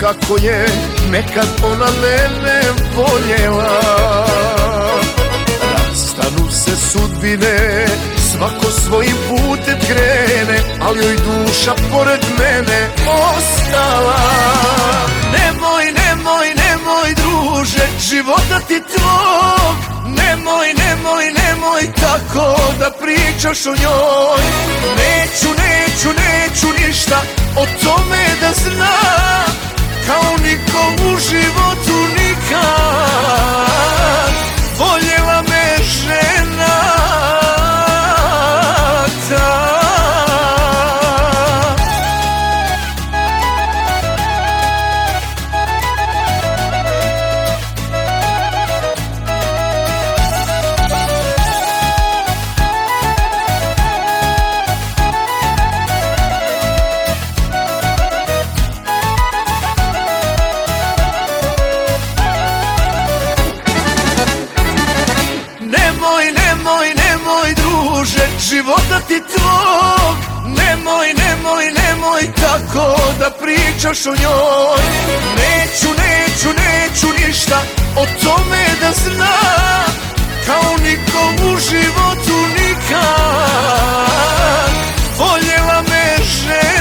kako 0.00 0.36
je 0.42 0.66
nekad 1.10 1.48
ona 1.62 1.86
mene 2.02 2.62
voljela. 2.96 3.80
Rastanu 5.72 6.50
se 6.50 6.76
sudbine, 6.76 7.86
svako 8.32 8.70
svojim 8.70 9.16
putem 9.28 9.78
krene 9.86 10.58
Ali 10.80 10.98
joj 10.98 11.16
duša 11.16 11.74
pored 11.92 12.20
mene 12.38 12.88
ostala. 13.06 14.20
Nemoj, 15.32 15.84
nemoj, 15.84 16.46
nemoj 16.54 17.14
druže, 17.14 17.86
života 18.00 18.60
ti 18.68 18.82
tvog. 18.96 19.76
Nemoj, 20.06 20.74
nemoj, 20.74 21.24
nemoj 21.24 21.92
tako 22.00 22.56
da 22.78 22.90
pričaš 22.90 23.66
o 23.66 23.70
njoj. 23.70 24.42
Neću, 24.96 25.48
neću, 25.48 26.08
neću 26.08 26.66
ništa 26.86 27.22
o 27.56 27.66
tome 27.84 28.24
da 28.40 28.52
znam 28.52 29.69
Kao 30.06 30.36
niko 30.42 30.82
u 31.04 31.18
životu 31.18 31.96
nikad. 32.18 33.60
Voljela 34.78 35.42
me 35.42 35.84
žena 35.84 37.29
ti 69.10 69.20
tvog 69.34 70.16
Nemoj, 70.46 71.08
nemoj, 71.22 71.64
nemoj 71.80 72.22
tako 72.40 72.96
da 73.18 73.30
pričaš 73.30 74.06
o 74.06 74.10
njoj. 74.10 74.82
Neću, 75.40 75.88
neću, 76.02 76.48
neću 76.48 77.06
ništa 77.20 77.62
o 77.96 78.04
tome 78.24 78.64
da 78.80 78.90
znam 78.92 79.90
Kao 80.46 80.76
niko 80.84 81.20
u 81.44 81.58
životu 81.70 82.36
nikad. 82.58 83.00
Voljela 85.18 85.82
me 85.82 86.24
žena 86.24 86.79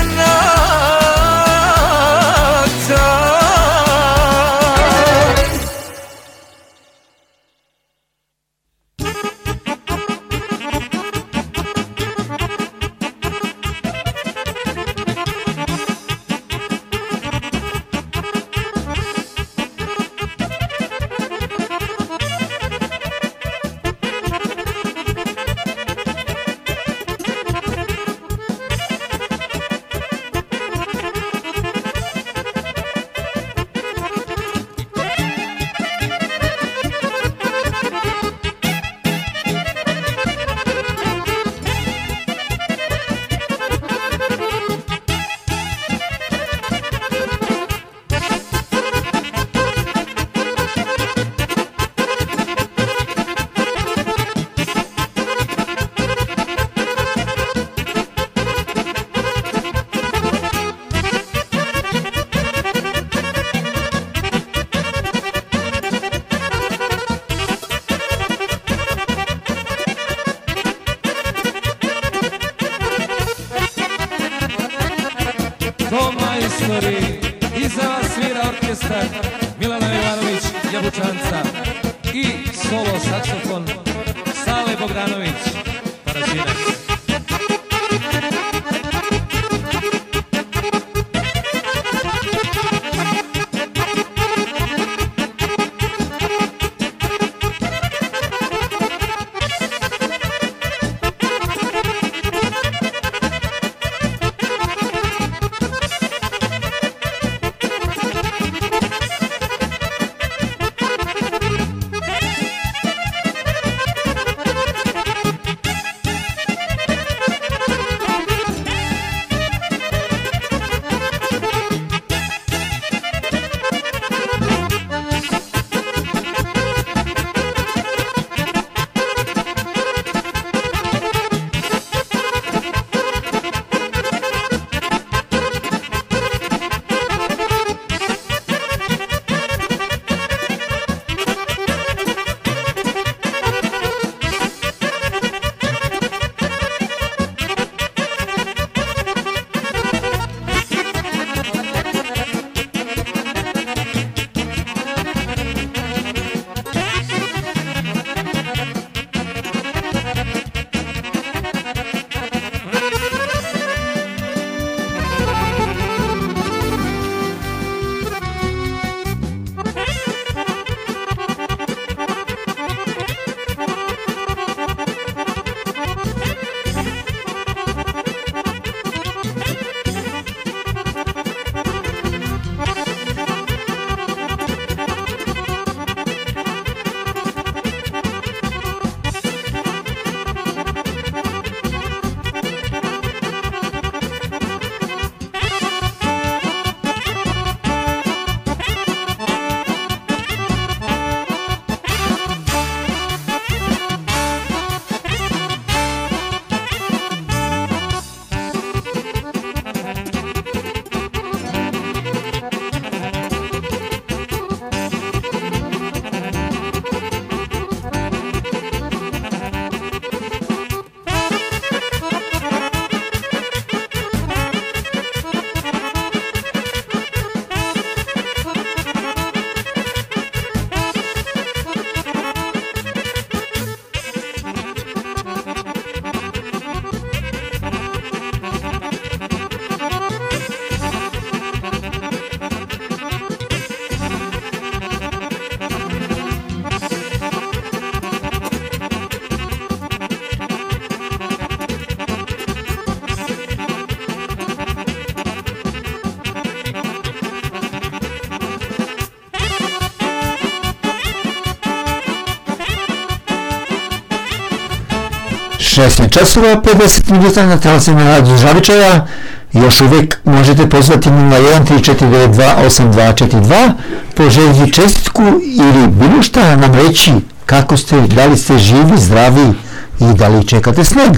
16 265.69 266.09
časova 266.09 266.61
50 266.61 267.11
minuta 267.11 267.45
na 267.45 267.57
telefonu 267.57 268.03
Radio 268.03 268.37
Žavičaja. 268.37 269.07
Još 269.53 269.81
uvijek 269.81 270.19
možete 270.25 270.69
pozvati 270.69 271.09
na 271.09 271.39
0134928242 271.39 273.71
po 274.15 274.29
želji 274.29 274.73
čestitku 274.73 275.23
ili 275.41 275.87
bilo 275.87 276.21
šta 276.21 276.55
nam 276.55 276.73
reći 276.73 277.11
kako 277.45 277.77
ste, 277.77 278.01
da 278.01 278.25
li 278.25 278.37
ste 278.37 278.57
živi, 278.57 278.97
zdravi 278.97 279.53
i 279.99 280.13
da 280.17 280.27
li 280.27 280.47
čekate 280.47 280.83
sneg. 280.83 281.11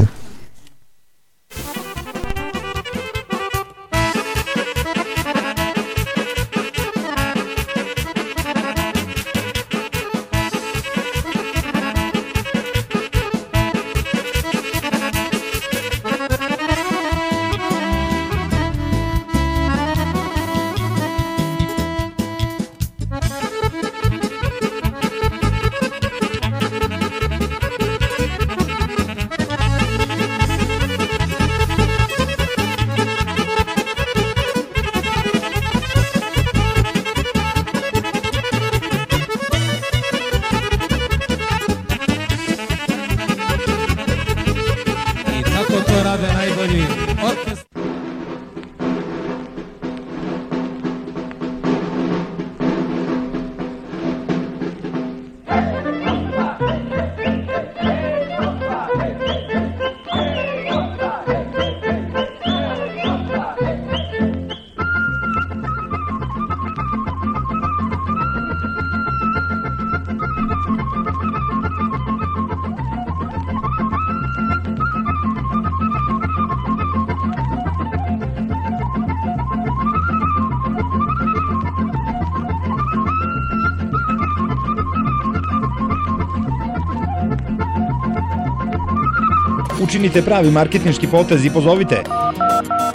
napravite 90.11 90.29
pravi 90.29 90.51
marketnički 90.51 91.07
potez 91.07 91.45
i 91.45 91.49
pozovite 91.49 92.03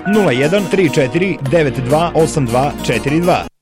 01 0.07 0.71
34 0.71 1.37
92 1.51 2.11
82 2.15 2.73
42. 2.87 3.56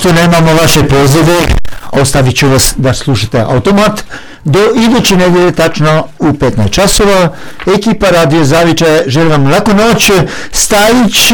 što 0.00 0.12
nemamo 0.12 0.54
vaše 0.54 0.82
pozive, 0.82 1.38
ostavit 1.92 2.36
ću 2.36 2.48
vas 2.48 2.74
da 2.76 2.94
slušate 2.94 3.40
automat 3.40 4.00
do 4.44 4.58
iduće 4.76 5.16
nedelje 5.16 5.52
tačno 5.52 6.08
u 6.18 6.26
15 6.26 6.70
časova. 6.70 7.36
Ekipa 7.76 8.06
Radio 8.10 8.44
Zavičaja 8.44 9.02
želim 9.06 9.30
vam 9.30 9.50
laku 9.50 9.70
noć. 9.74 10.10
Stajić, 10.52 11.32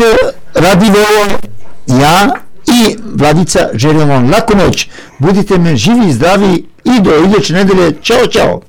Radivoje, 0.55 1.39
ja 1.87 2.29
i 2.67 2.97
Vladica 3.15 3.69
želim 3.75 4.09
vam 4.09 4.31
laku 4.31 4.57
noć. 4.57 4.89
Budite 5.19 5.59
me 5.59 5.77
živi 5.77 6.09
i 6.09 6.13
zdravi 6.13 6.67
i 6.85 7.01
do 7.01 7.17
iduće 7.17 7.53
nedelje. 7.53 7.93
Ćao, 8.03 8.27
čao! 8.27 8.61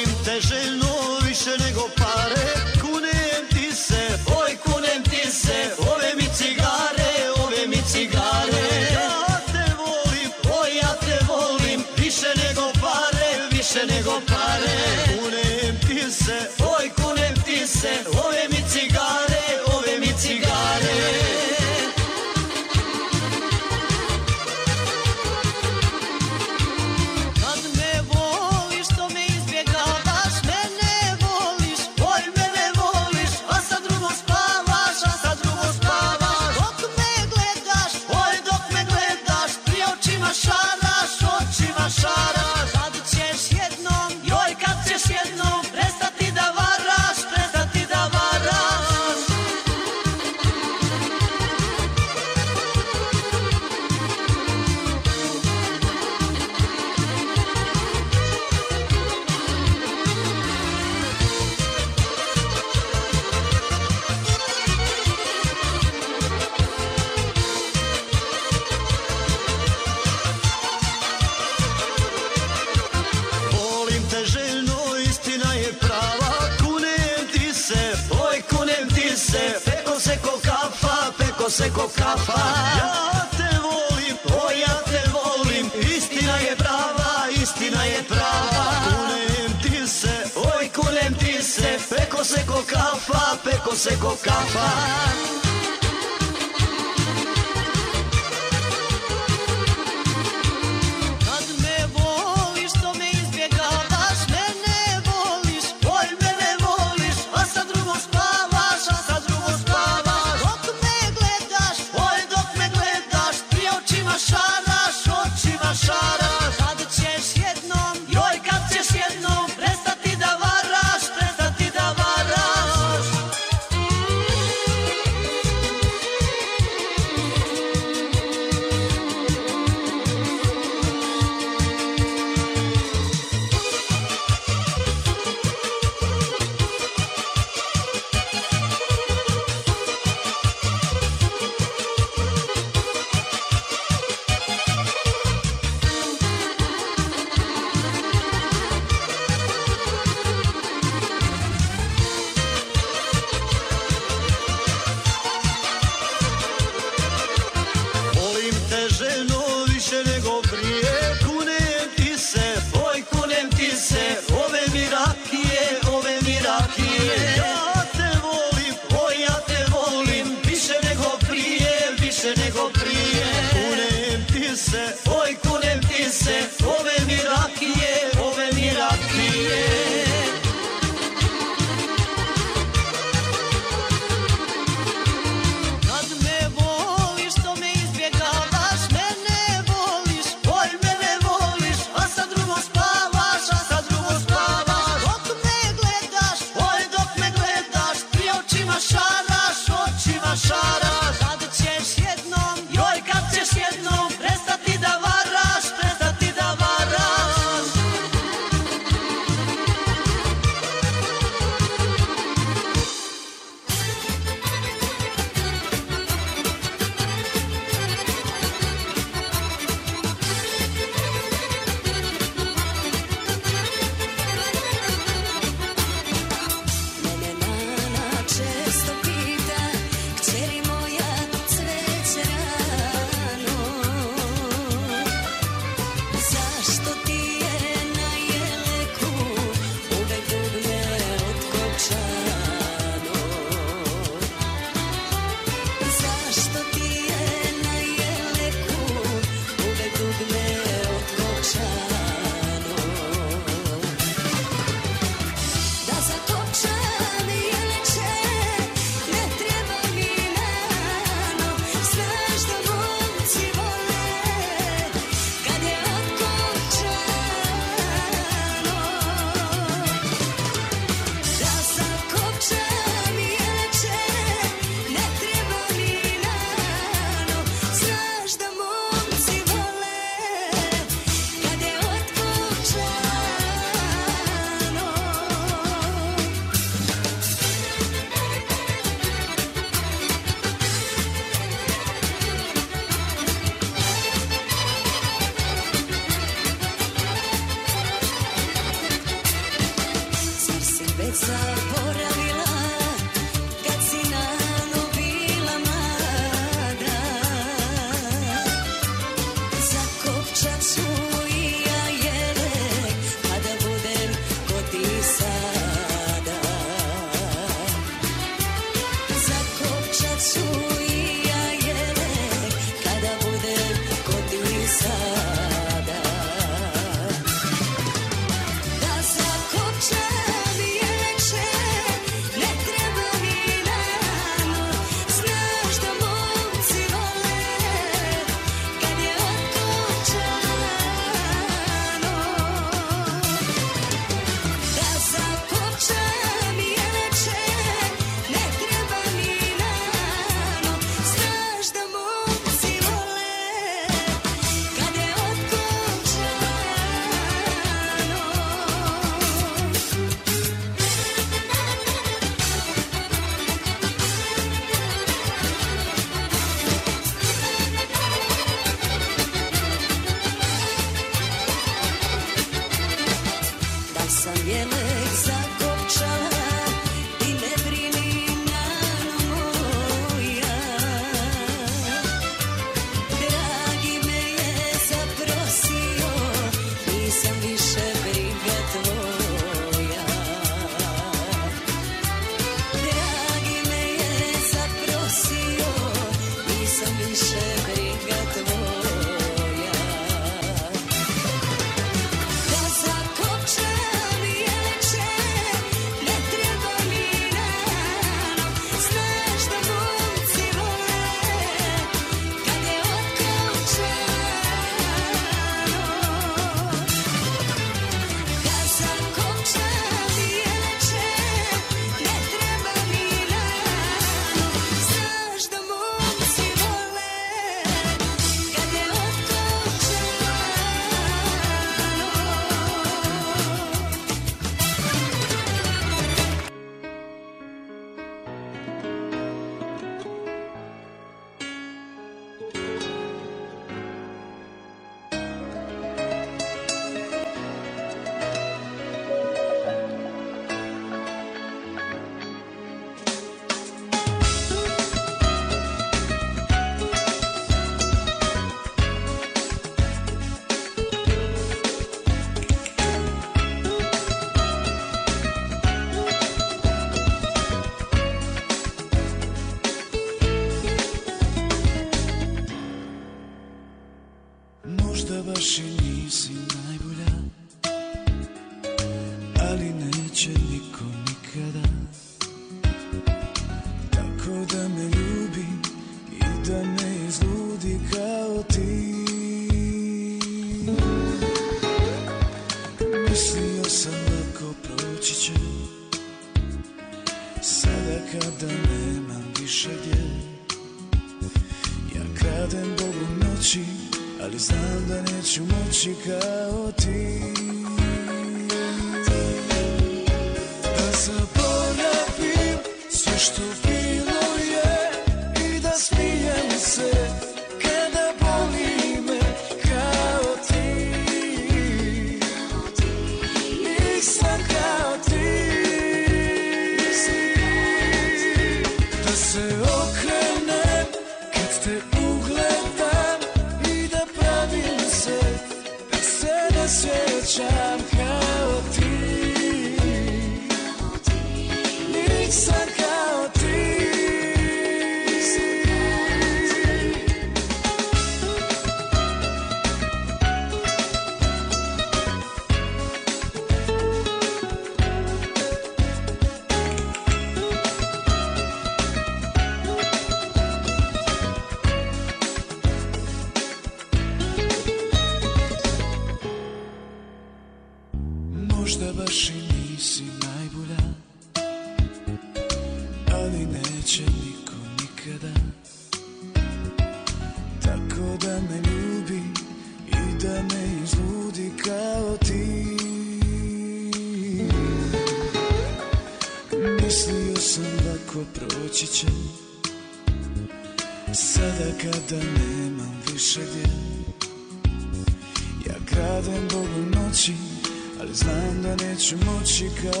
Neću 599.63 599.87
moći 599.87 600.00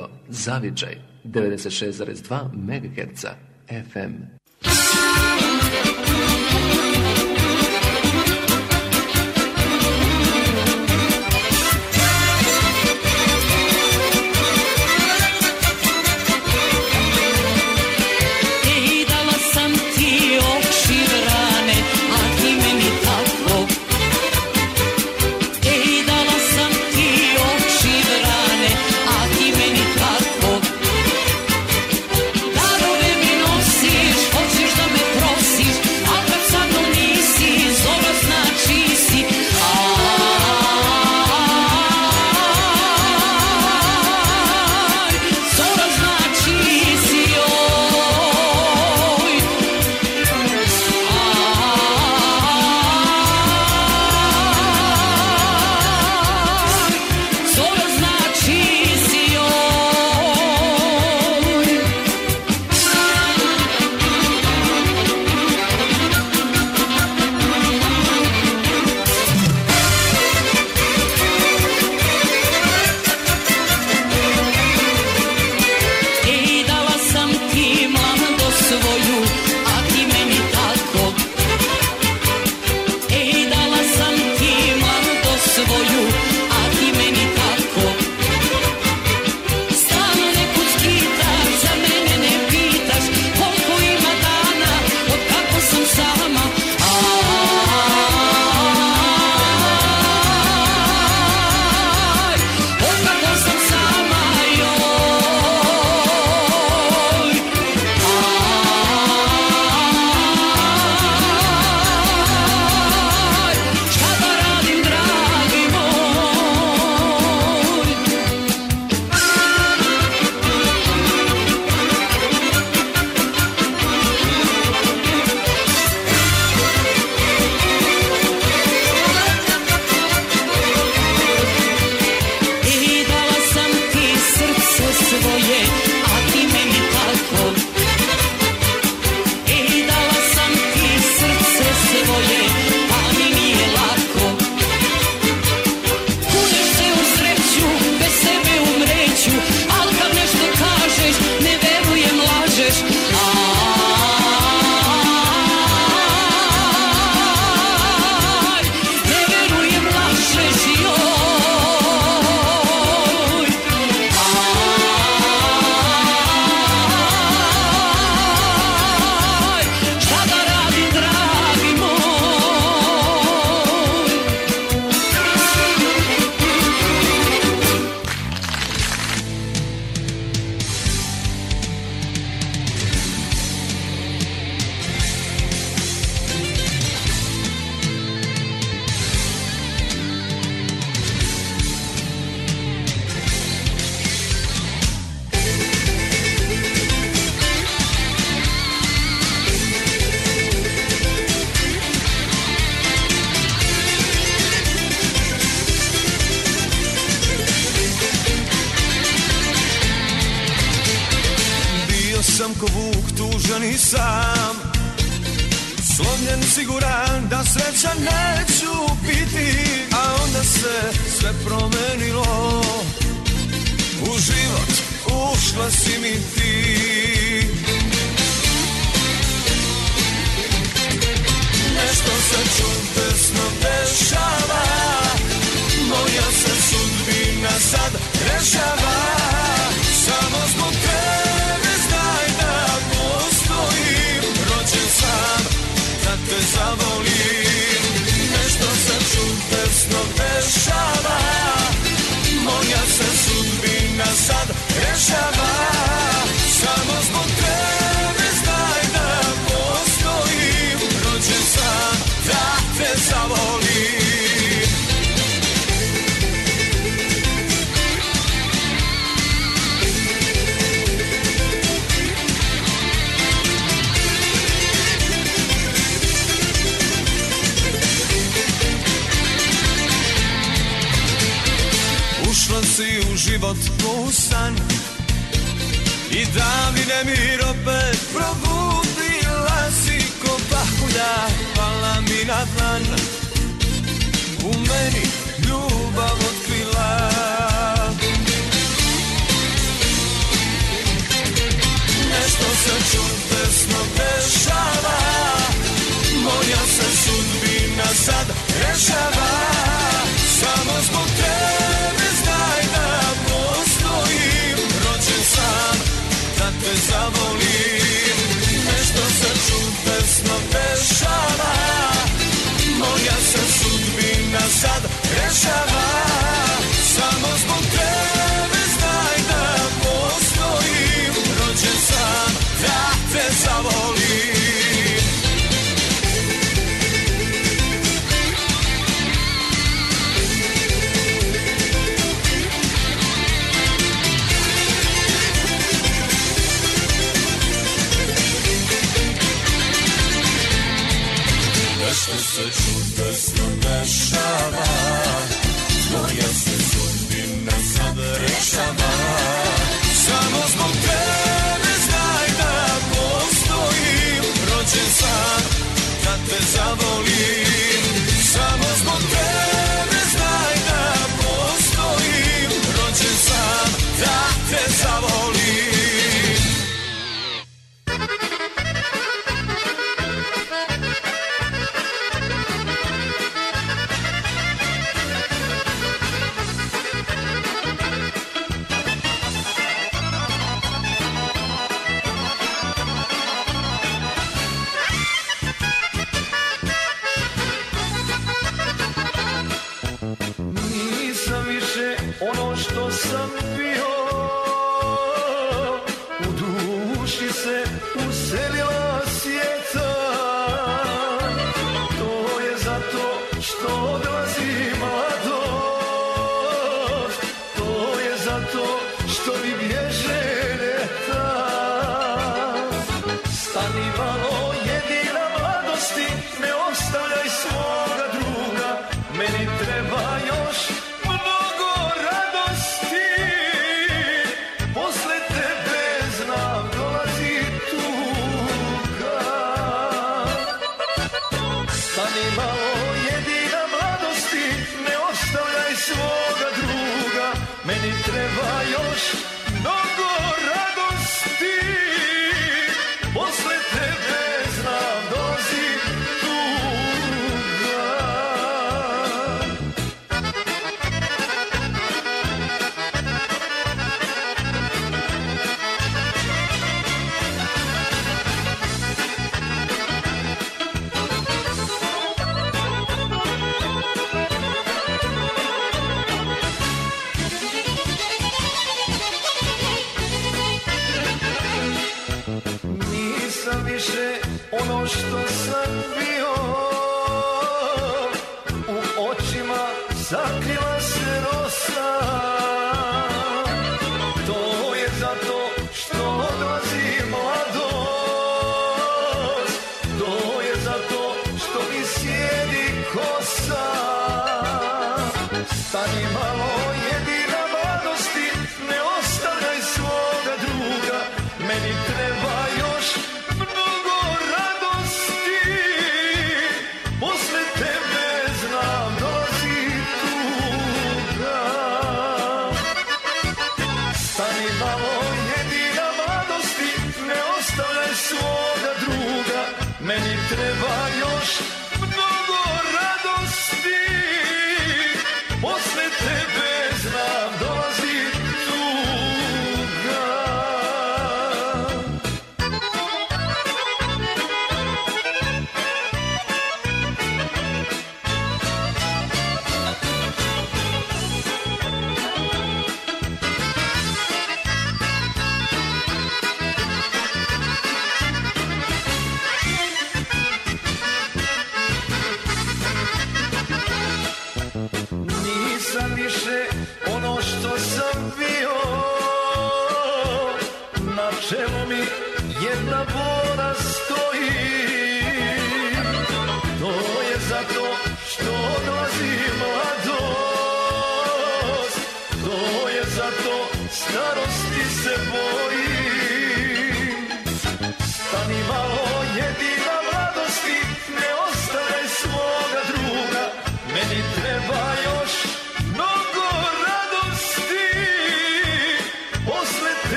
Radio 0.00 0.08
Zavičaj 0.28 0.96
96,2 1.24 2.48
MHz 2.54 3.24
FM. 3.92 4.40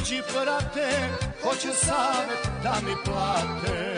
tuđi 0.00 0.22
prate, 0.32 1.08
hoće 1.42 1.68
savjet 1.74 2.48
da 2.62 2.74
mi 2.86 2.94
plate. 3.04 3.96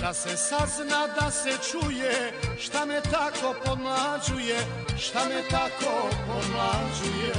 Da 0.00 0.14
se 0.14 0.36
sazna, 0.36 1.06
da 1.20 1.30
se 1.30 1.50
čuje, 1.70 2.32
šta 2.58 2.84
me 2.84 3.00
tako 3.00 3.54
pomlađuje, 3.64 4.58
šta 4.98 5.20
me 5.24 5.42
tako 5.50 6.08
pomlađuje. 6.26 7.34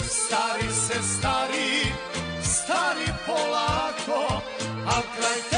Stari 0.00 0.72
se 0.72 1.02
stari, 1.18 1.92
stari 2.42 3.12
polako, 3.26 4.42
a 4.86 5.00
kraj 5.16 5.42
tebe 5.50 5.57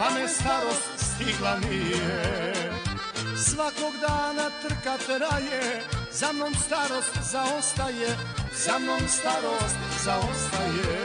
pa 0.00 0.10
me 0.14 0.28
starost 0.28 0.88
stigla 0.96 1.56
nije. 1.58 2.22
Svakog 3.36 3.94
dana 4.00 4.50
trka 4.62 4.96
traje, 5.06 5.82
za 6.12 6.32
mnom 6.32 6.54
starost 6.54 7.14
zaostaje, 7.32 8.16
za 8.64 8.78
mnom 8.78 9.00
starost 9.08 9.78
zaostaje. 10.04 10.96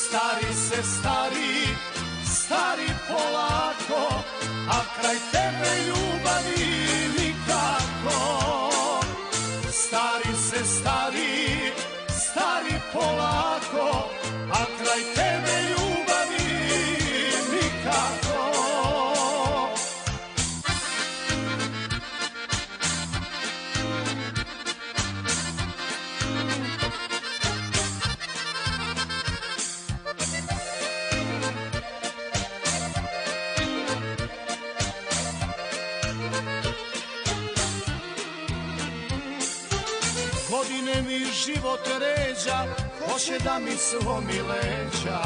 Stari 0.00 0.54
se 0.54 0.82
stari, 0.82 1.76
stari 2.24 2.88
polako, 3.08 4.22
a 4.70 4.78
kraj 5.00 5.16
tebe 5.32 5.72
ljubavi 5.86 6.91
hoće 43.22 43.44
da 43.44 43.58
mi 43.58 43.76
slomi 43.76 44.40
leđa. 44.48 45.22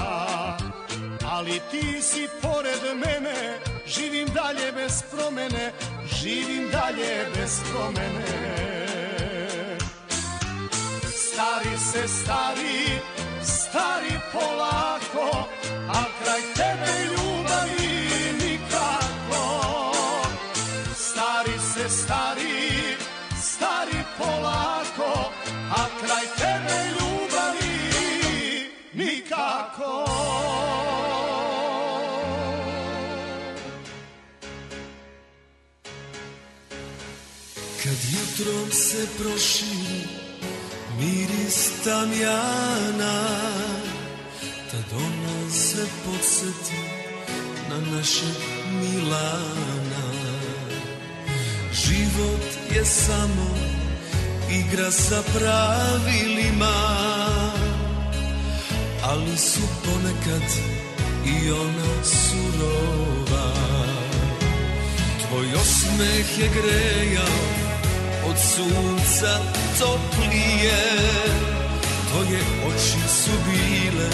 Ali 1.32 1.60
ti 1.70 2.02
si 2.02 2.28
pored 2.42 2.96
mene, 2.96 3.58
živim 3.86 4.28
dalje 4.34 4.72
bez 4.72 5.02
promene, 5.10 5.72
živim 6.22 6.68
dalje 6.72 7.26
bez 7.36 7.60
promene. 7.72 8.26
Stari 11.02 11.78
se 11.92 12.08
stari, 12.08 13.00
stari 13.42 14.20
polako, 14.32 15.48
a 15.88 16.04
kraj 16.22 16.40
tebe 16.56 16.95
nikako. 29.76 30.04
Kad 37.82 37.96
jutrom 38.12 38.72
se 38.72 39.06
proširi 39.18 40.08
miris 40.98 41.70
tamjana 41.84 43.24
Tad 44.70 44.84
ona 44.96 45.50
se 45.50 45.86
podsjeti 46.04 46.82
na 47.68 47.96
našeg 47.96 48.36
Milana 48.72 50.12
Život 51.72 52.74
je 52.74 52.84
samo 52.84 53.56
igra 54.50 54.90
sa 54.90 55.22
pravilima 55.34 57.45
Ali 59.08 59.36
su 59.36 59.60
ponekad 59.84 60.50
i 61.26 61.50
ona 61.50 62.04
surova. 62.04 63.52
Tvoj 65.20 65.46
osmeh 65.54 66.38
je 66.38 66.48
grejao 66.48 67.46
od 68.28 68.36
sunca 68.54 69.38
toplije. 69.78 70.82
Tvoje 72.10 72.40
oči 72.66 73.08
su 73.08 73.30
bile 73.46 74.10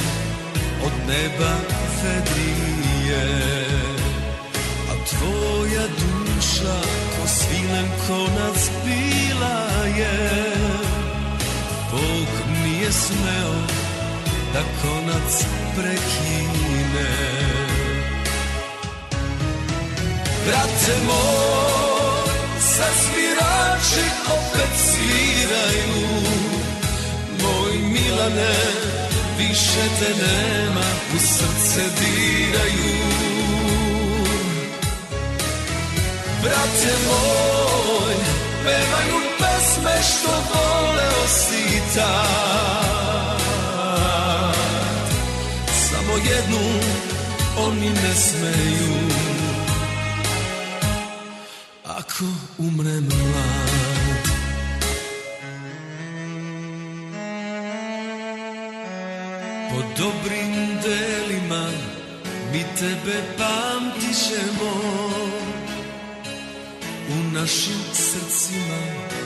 od 0.84 0.92
neba 1.08 1.54
vedrije 2.02 3.66
A 4.90 5.04
tvoja 5.10 5.86
duša 5.86 6.80
ko 7.16 7.28
svilen 7.28 7.88
konac 8.06 8.70
bila 8.84 9.86
je. 9.96 10.54
Bog 11.90 12.28
nije 12.62 12.92
smeo 12.92 13.81
da 14.52 14.60
konac 14.82 15.44
prekine. 15.76 17.10
Brate 20.46 20.94
moj, 21.06 22.34
sad 22.60 22.94
svirači 23.04 24.06
opet 24.26 24.72
sviraju. 24.76 26.06
Moj 27.42 27.78
Milane, 27.92 28.54
više 29.38 29.84
te 29.98 30.08
nema, 30.22 30.86
u 31.16 31.18
srce 31.18 31.82
diraju. 32.00 32.96
Brate 36.42 36.94
moj, 37.06 38.14
pevaju 38.64 39.22
pesme 39.38 40.02
što 40.02 40.30
voleo 40.54 41.28
si 41.28 41.80
tad 41.94 43.41
Samo 46.12 46.24
jednu 46.24 46.58
oni 47.58 47.88
ne 47.88 48.14
smeju. 48.14 48.96
Ako 51.84 52.24
umrem 52.58 53.04
mlad. 53.04 54.28
Po 59.70 60.02
dobrim 60.02 60.80
delima 60.82 61.66
mi 62.52 62.64
tebe 62.78 63.22
pamtit 63.38 64.16
ćemo 64.28 64.72
U 67.08 67.32
našim 67.32 67.80
srcima 67.92 68.78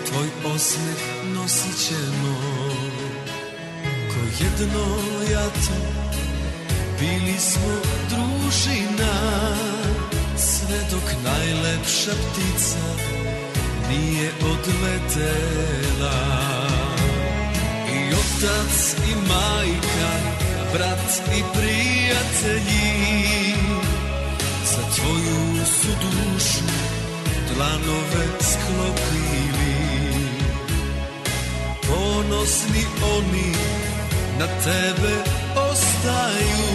tvoj 0.08 0.54
osmeh 0.54 1.02
nosit 1.34 1.88
ćemo. 1.88 2.36
Ko 4.08 4.44
jedno 4.44 4.98
jato 5.32 6.06
bili 7.00 7.38
smo 7.38 7.74
družina 8.10 9.14
Sve 10.36 10.78
dok 10.90 11.12
najlepša 11.24 12.12
ptica 12.12 13.16
nije 13.88 14.30
odletela. 14.40 16.18
I 17.94 18.14
otac 18.14 18.94
i 19.10 19.14
majka, 19.14 20.10
brat 20.72 21.36
i 21.38 21.42
prijatelji 21.58 23.54
Za 24.64 24.82
tvoju 24.96 25.66
su 25.66 25.88
dušu 26.02 26.64
dlanove 27.54 28.26
sklopili. 28.40 29.76
Ponosni 31.88 32.84
oni 33.16 33.52
na 34.38 34.46
tebe 34.46 35.45
ostaju 35.76 36.66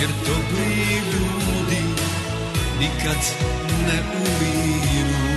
Jer 0.00 0.10
dobri 0.26 0.94
ljudi 1.12 1.82
nikad 2.80 3.20
ne 3.86 3.98
umiru. 4.16 5.34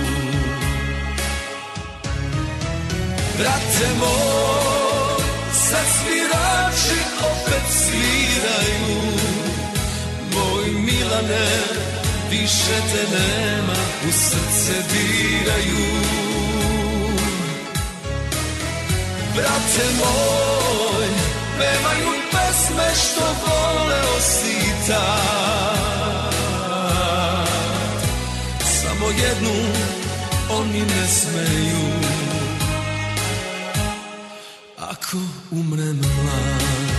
Brate 3.38 3.88
moj, 3.98 5.24
sad 5.52 5.86
svirači 5.98 7.00
opet 7.18 7.62
sviraju. 7.70 9.02
Moj 10.34 10.70
Milane, 10.70 11.48
više 12.30 12.76
te 12.92 13.16
nema, 13.16 13.78
u 14.08 14.12
srce 14.12 14.72
diraju 14.92 16.08
Brate 19.38 19.86
moj, 19.98 20.97
pevaju 21.58 22.12
pesme 22.30 22.88
što 22.94 23.24
voleo 23.46 24.20
si 24.20 24.56
tad 24.86 26.38
Samo 28.60 29.06
jednu 29.06 29.54
oni 30.50 30.80
ne 30.80 31.06
smeju. 31.08 31.88
Ako 34.78 35.16
umrem 35.50 35.96
mlad 35.96 36.97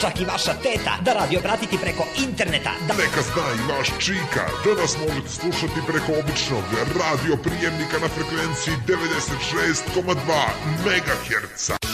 čak 0.00 0.20
i 0.20 0.24
vaša 0.24 0.54
teta, 0.62 0.92
da 1.04 1.12
radio 1.12 1.40
pratiti 1.40 1.78
preko 1.78 2.04
interneta. 2.26 2.72
Da... 2.88 2.94
Neka 2.94 3.22
zna 3.22 3.46
i 3.58 3.72
vaš 3.72 3.88
čika 3.98 4.44
da 4.64 4.80
nas 4.80 4.96
možete 4.98 5.28
slušati 5.28 5.86
preko 5.86 6.12
običnog 6.20 6.64
radio 7.00 7.36
prijemnika 7.36 7.98
na 8.02 8.08
frekvenciji 8.08 8.74
96,2 8.86 10.16
MHz. 10.84 11.85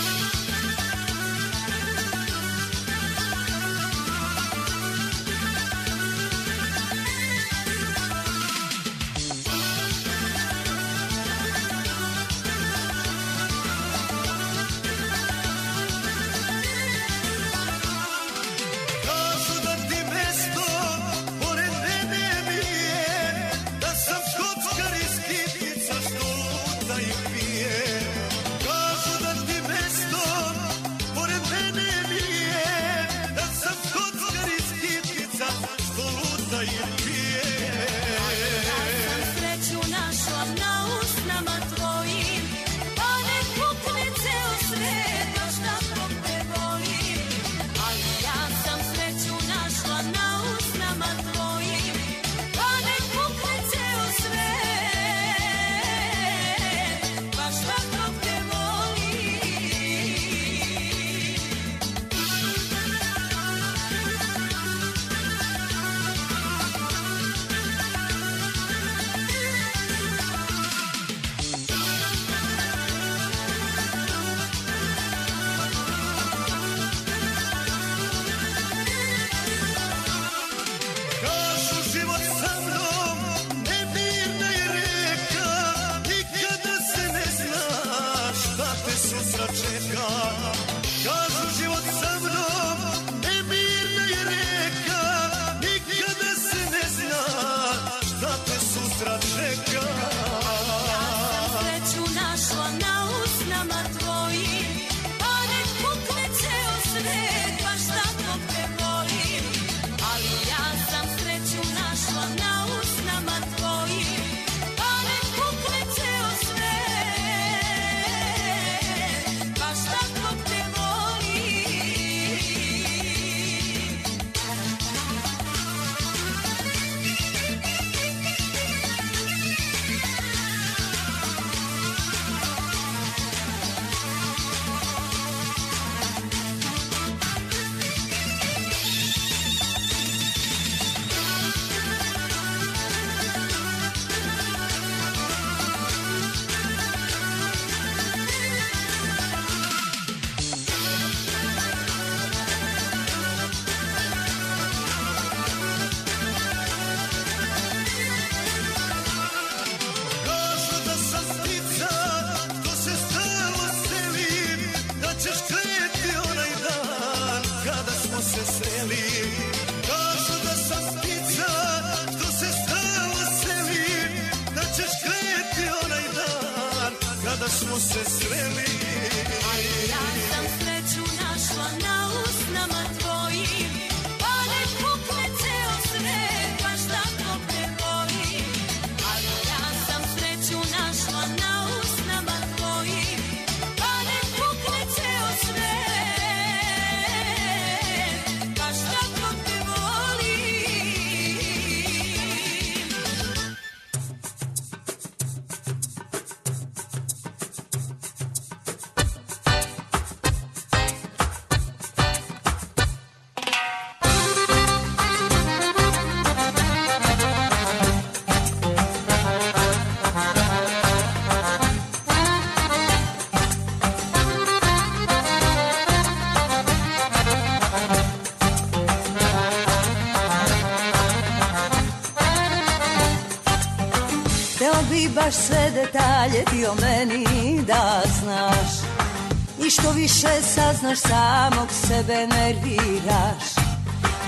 Više 240.03 240.43
saznaš 240.55 240.99
samog 240.99 241.69
sebe 241.87 242.27
nerviraš. 242.27 243.45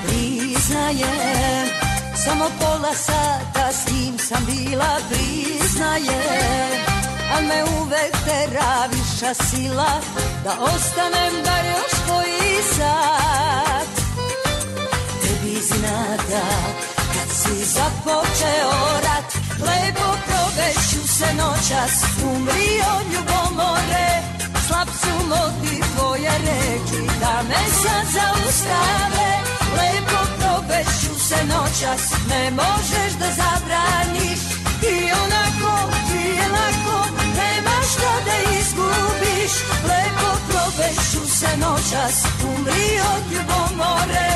Priznajem, 0.06 1.68
samo 2.24 2.44
pola 2.58 2.94
sata 2.94 3.72
s 3.72 3.92
njim 3.92 4.18
sam 4.18 4.46
bila 4.46 4.98
Priznajem, 5.08 6.70
a 7.36 7.40
me 7.40 7.64
uvek 7.80 8.12
tera 8.24 8.88
viša 8.92 9.34
sila 9.34 10.00
Da 10.44 10.50
ostanem 10.60 11.34
bar 11.44 11.64
još 11.64 11.92
koji 12.08 12.62
sat. 12.76 13.92
Tebi 15.22 15.60
znada 15.60 16.44
kad 17.14 17.36
si 17.36 17.64
započeo 17.64 19.00
rat 19.04 19.34
Lepo 19.60 20.16
proveću 20.26 21.08
se 21.08 21.34
noćas 21.34 22.04
Umrio 22.24 22.92
ljubomore 23.12 24.33
Motiv 25.28 25.84
tvoje 25.96 26.30
reči 26.46 27.00
Da 27.20 27.42
me 27.48 27.62
sad 27.82 28.06
zaustave 28.16 29.30
Lepo 29.76 30.20
proveću 30.38 31.12
se 31.28 31.38
noćas 31.44 32.02
Ne 32.28 32.50
možeš 32.50 33.12
da 33.20 33.28
zabraniš. 33.40 34.40
I 34.92 34.96
onako 35.22 35.72
ti 36.08 36.28
je 36.38 36.46
lako 36.56 36.98
Nema 37.40 37.76
šta 37.90 38.12
da 38.26 38.36
izgubiš. 38.58 39.52
Lepo 39.90 40.30
proveću 40.48 41.22
se 41.38 41.50
noćas 41.56 42.16
Umri 42.50 42.88
od 43.14 43.22
ljubomore. 43.32 44.30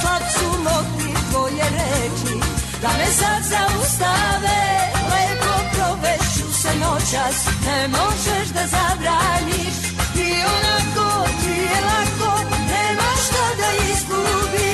Slab 0.00 0.22
su 0.36 0.48
motiv 0.68 1.16
tvoje 1.30 1.66
reči 1.78 2.34
da 2.82 2.88
me 2.98 3.06
sad 3.20 3.42
zaustave. 3.52 4.58
Lepo 5.12 5.54
proveću 5.74 6.46
se 6.62 6.70
noćas 6.84 7.36
Ne 7.66 7.88
možeš 7.88 8.48
da 8.54 8.62
zabraniš 8.66 9.95
I 10.18 10.32
onako 10.54 11.28
ti 11.42 11.50
je 11.50 11.80
lako 11.86 12.40
Nema 12.68 13.10
šta 13.26 13.44
da 13.58 13.90
izgubiš 13.92 14.65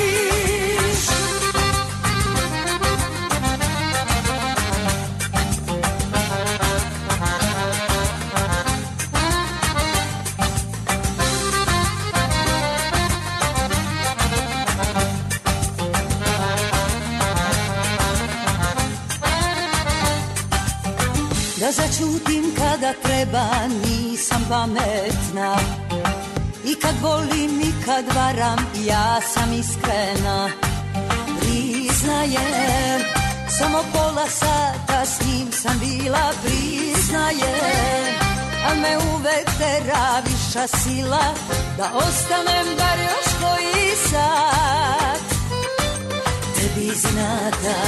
Začutim 21.73 22.53
kada 22.53 22.93
treba 23.01 23.65
nisam 23.81 24.45
pametna. 24.49 25.57
I 26.65 26.75
kad 26.75 26.95
volim 27.03 27.61
i 27.61 27.73
kad 27.85 28.05
varam 28.15 28.59
ja 28.85 29.21
sam 29.35 29.53
iskrena. 29.53 30.51
Priznajem 31.41 33.01
Samo 33.59 33.79
pola 33.93 34.27
sata 34.29 35.07
s 35.07 35.27
njim 35.27 35.53
sam 35.53 35.79
bila 35.81 36.33
Priznajem. 36.45 38.05
A 38.69 38.75
me 38.75 38.97
uvek 39.15 39.47
tera 39.59 40.23
viša 40.25 40.67
sila 40.67 41.25
Da 41.79 41.91
ostanem 41.95 42.67
bar 42.79 42.99
još 42.99 43.29
koji 43.41 43.97
sat. 44.11 45.25
Tebi 46.55 46.95
znada 46.95 47.79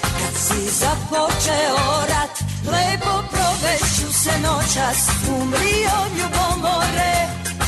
kad 0.00 0.34
si 0.40 0.70
započeo 0.70 2.06
rat 2.08 2.44
Lepo 2.66 3.33
proveću 3.64 4.12
se 4.12 4.30
noćas 4.40 4.98
Umri 5.28 5.78
od 6.00 6.10
ljubomore. 6.18 7.14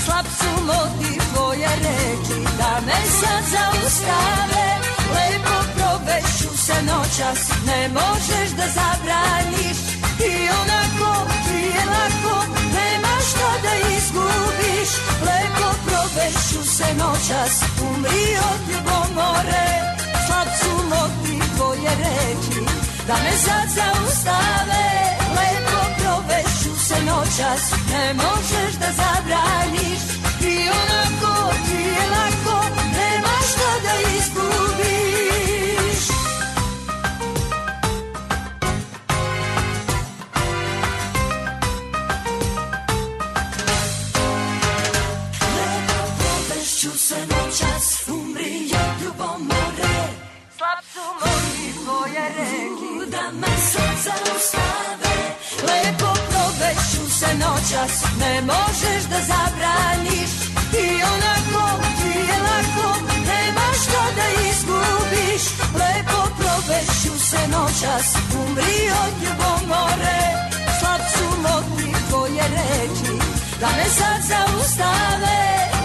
Slab 0.05 0.27
su 0.39 0.65
motiv 0.65 1.23
tvoje 1.35 1.69
reči 1.85 2.41
Da 2.59 2.81
me 2.87 2.99
sad 3.21 3.45
zaustave. 3.55 4.67
Lepo 5.15 5.59
proveću 5.77 6.59
se 6.67 6.77
noćas 6.91 7.41
Ne 7.67 7.89
možeš 7.89 8.51
da 8.59 8.67
zabraniš. 8.79 9.79
I 10.31 10.33
onako 10.61 11.11
ti 11.47 11.61
je 11.75 11.85
lako 11.95 12.37
Nema 12.77 13.15
šta 13.29 13.51
da 13.63 13.73
izgubiš. 13.97 14.91
Lepo 15.27 15.69
proveću 15.87 16.71
se 16.77 16.89
noćas 16.99 17.55
Umri 17.89 18.27
od 18.51 18.61
ljubomore. 18.71 19.69
Slab 20.27 20.49
su 20.61 20.73
motiv 20.95 21.43
tvoje 21.57 21.91
reči 22.05 22.61
Da 23.07 23.15
me 23.15 23.33
sad 23.45 23.69
zaustave 23.79 25.26
noćas 27.27 27.71
Ne 27.93 28.15
možeš 28.15 28.75
da 28.81 28.87
zabraniš. 28.93 30.01
I 30.41 30.69
onako 30.69 31.53
ti 31.67 31.83
je 31.83 32.11
lako 32.11 32.65
Nema 32.93 33.37
šta 33.51 33.71
da 33.83 33.95
izgubiš. 34.17 36.09
Lepo 45.57 46.01
provešću 46.19 46.99
se 46.99 47.15
noćas 47.15 48.09
Umri 48.09 48.71
od 48.75 49.05
ljubomore 49.05 49.99
Slab 50.57 50.85
su 50.93 51.01
moji 51.21 51.73
tvoje 51.85 52.29
reki 52.39 53.11
Da 53.11 53.31
me 53.33 53.57
sad 53.73 53.97
zaustave 54.05 55.17
Lepo 55.63 56.16
se 57.21 57.35
noćas 57.45 57.93
Ne 58.21 58.35
možeš 58.41 59.03
da 59.13 59.19
zabraniš. 59.31 60.33
I 60.85 60.87
onako 61.15 61.65
ti 61.99 62.19
je 62.29 62.39
lako 62.49 62.89
Nema 63.31 63.67
šta 63.83 64.03
da 64.17 64.27
izgubiš. 64.49 65.45
Lepo 65.81 66.21
provešću 66.39 67.15
se 67.31 67.41
noćas 67.55 68.07
Umri 68.41 68.81
od 69.05 69.13
ljubomore. 69.23 70.21
Slab 70.79 71.03
su 71.15 71.27
motiv 71.47 71.95
tvoje 72.09 72.45
reči 72.57 73.13
Da 73.61 73.69
me 73.77 73.87
sad 73.99 74.21
zaustave. 74.33 75.39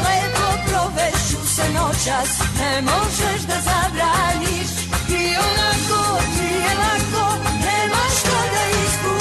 Lepo 0.06 0.48
provešću 0.68 1.40
se 1.56 1.66
noćas 1.80 2.30
Ne 2.60 2.82
možeš 2.82 3.42
da 3.50 3.58
zabraniš. 3.69 4.69
I 5.19 5.24
onako 5.48 6.22
ti 6.35 6.50
je 6.66 6.74
lako 6.84 7.26
Nema 7.66 8.03
šta 8.19 8.40
da 8.53 8.64
izgubiš 8.85 9.20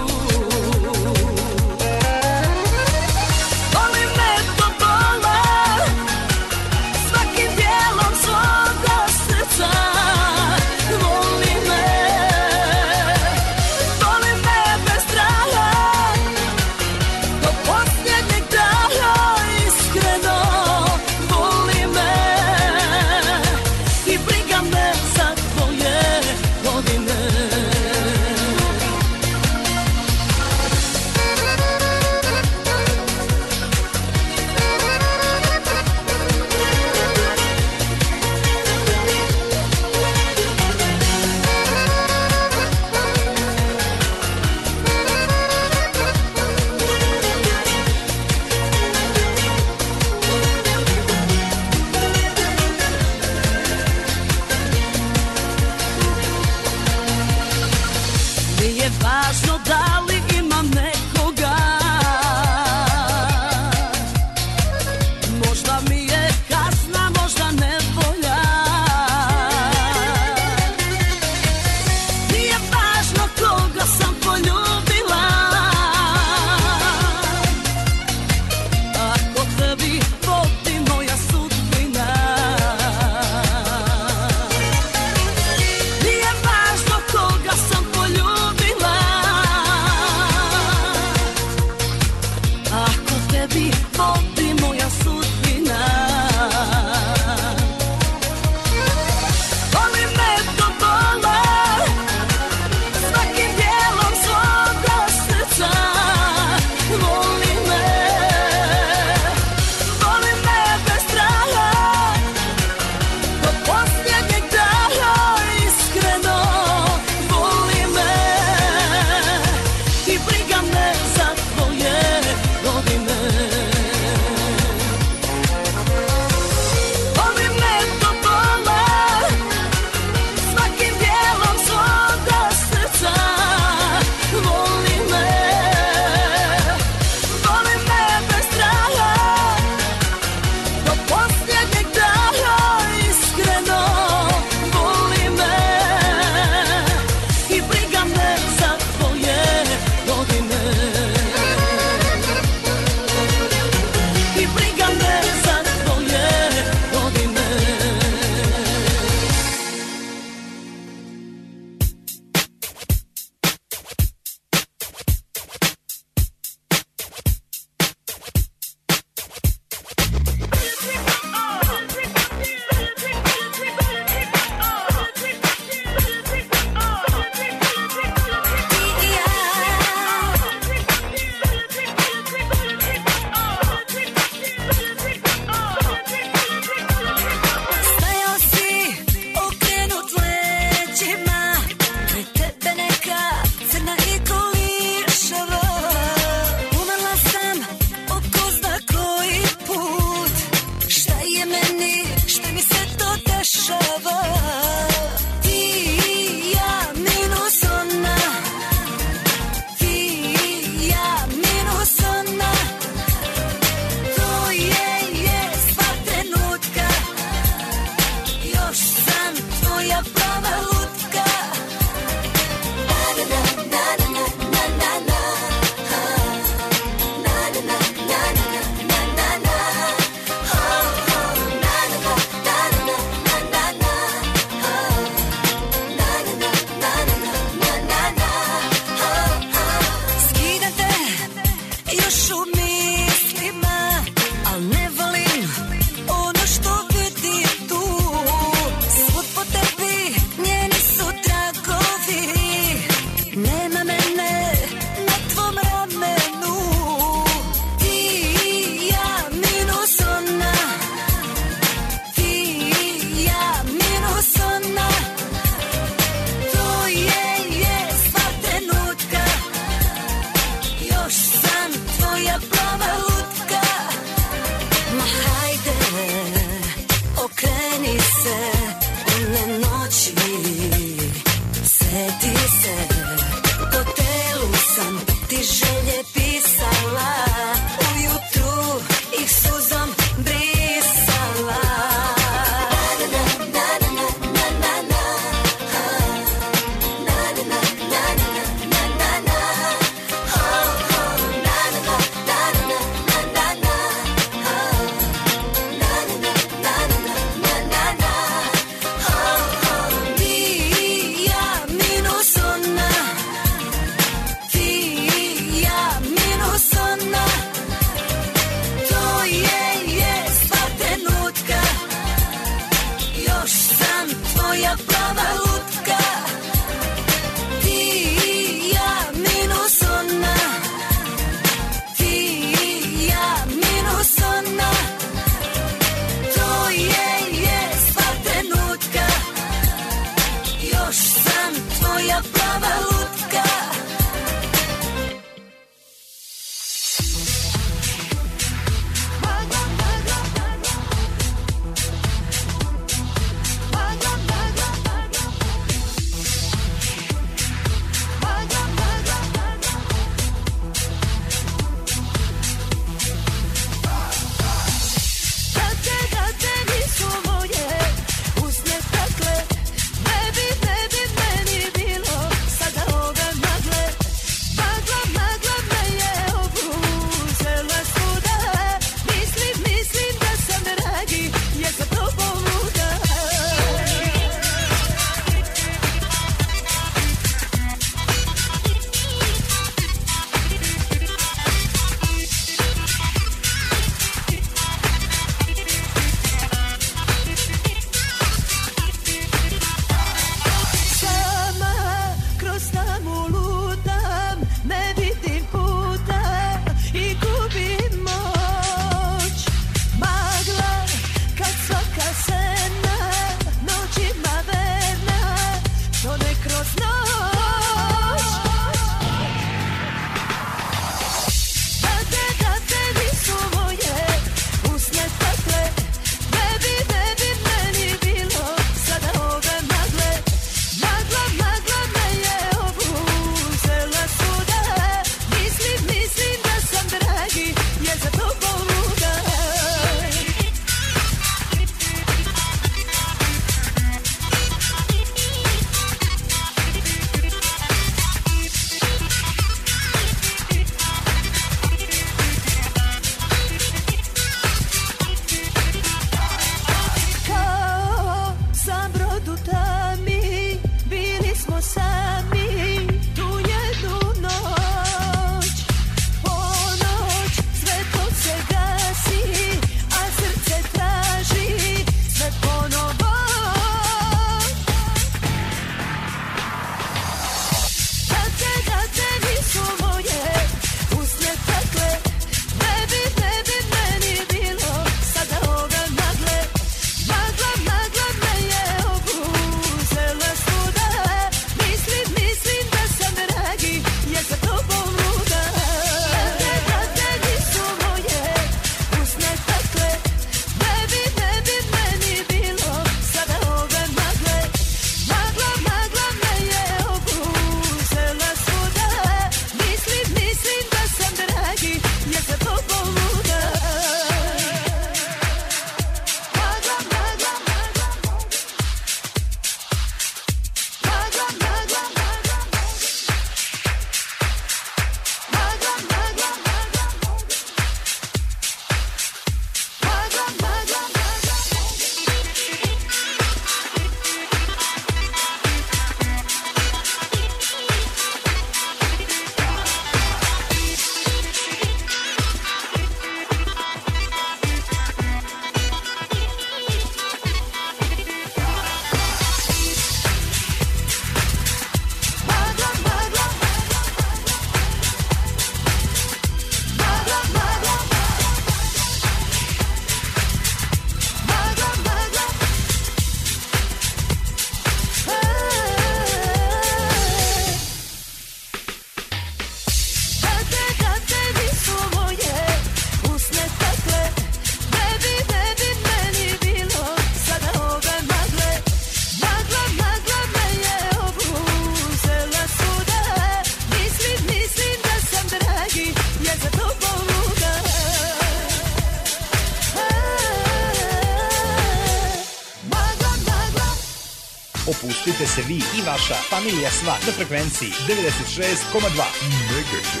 vi 595.47 595.55
i 595.55 595.81
vaša 595.85 596.15
familija 596.29 596.71
sva 596.71 596.95
na 597.05 597.11
frekvenciji 597.13 597.71
96,2 597.87 599.05
MHz. 599.31 600.00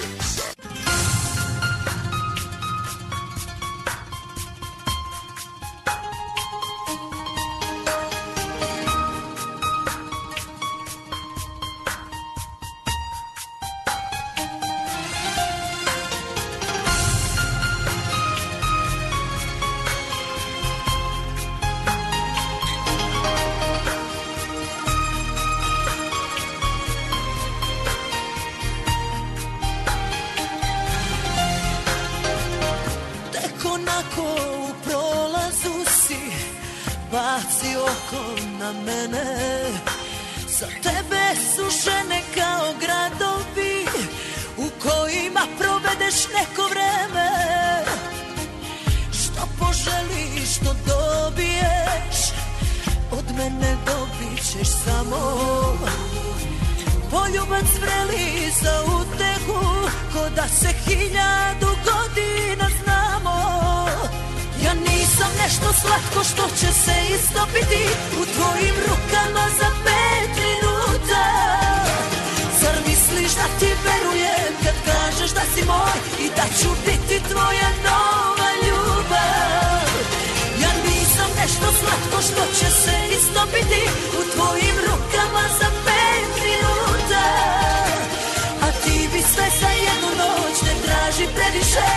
Traži 91.21 91.33
previše 91.35 91.89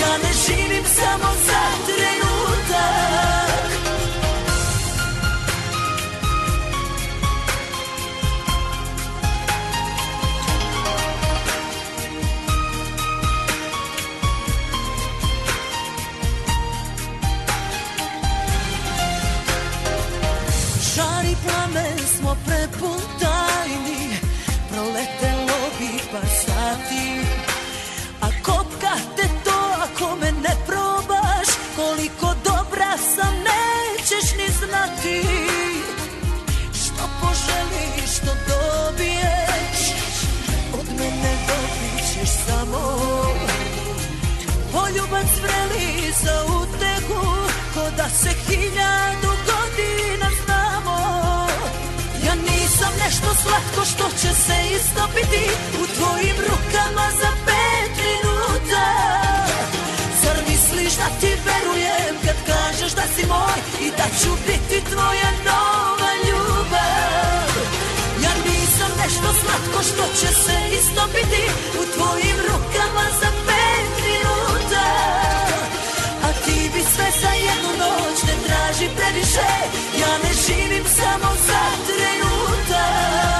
Ja 0.00 0.18
ne 0.18 0.32
živim 0.46 0.84
samo 0.84 1.32
za 1.46 2.01
Poljubac 44.92 45.30
vreli 45.42 46.12
za 46.22 46.44
utehu 46.44 47.20
Ko 47.74 47.84
da 47.96 48.08
se 48.08 48.30
hiljadu 48.46 49.32
godina 49.48 50.28
znamo. 50.44 50.98
Ja 52.26 52.34
nisam 52.34 52.92
nešto 53.04 53.28
slatko 53.42 53.84
što 53.84 54.06
će 54.20 54.34
se 54.44 54.56
istopiti 54.76 55.44
U 55.82 55.86
tvojim 55.96 56.36
rukama 56.48 57.06
za 57.20 57.30
pet 57.46 57.92
minuta. 58.04 58.86
Zar 60.22 60.36
misliš 60.48 60.92
da 60.96 61.08
ti 61.20 61.30
verujem 61.46 62.14
kad 62.24 62.36
kažeš 62.46 62.92
da 62.92 63.02
si 63.16 63.26
moj 63.26 63.58
I 63.80 63.90
da 63.90 64.06
ću 64.20 64.30
biti 64.46 64.90
tvoja 64.90 65.30
nova 65.48 66.12
ljubav? 66.26 67.48
Ja 68.24 68.32
nisam 68.46 68.90
nešto 69.02 69.28
slatko 69.40 69.82
što 69.82 70.04
će 70.20 70.34
se 70.34 70.56
istopiti 70.78 71.42
U 71.80 71.82
tvojim 71.94 72.36
rukama 72.48 73.06
za 73.20 73.30
pet 73.46 73.51
previše 79.32 79.72
Ja 80.00 80.18
ne 80.18 80.32
živim 80.46 80.84
samo 80.84 81.32
za 81.46 81.62
trenutak. 81.86 83.32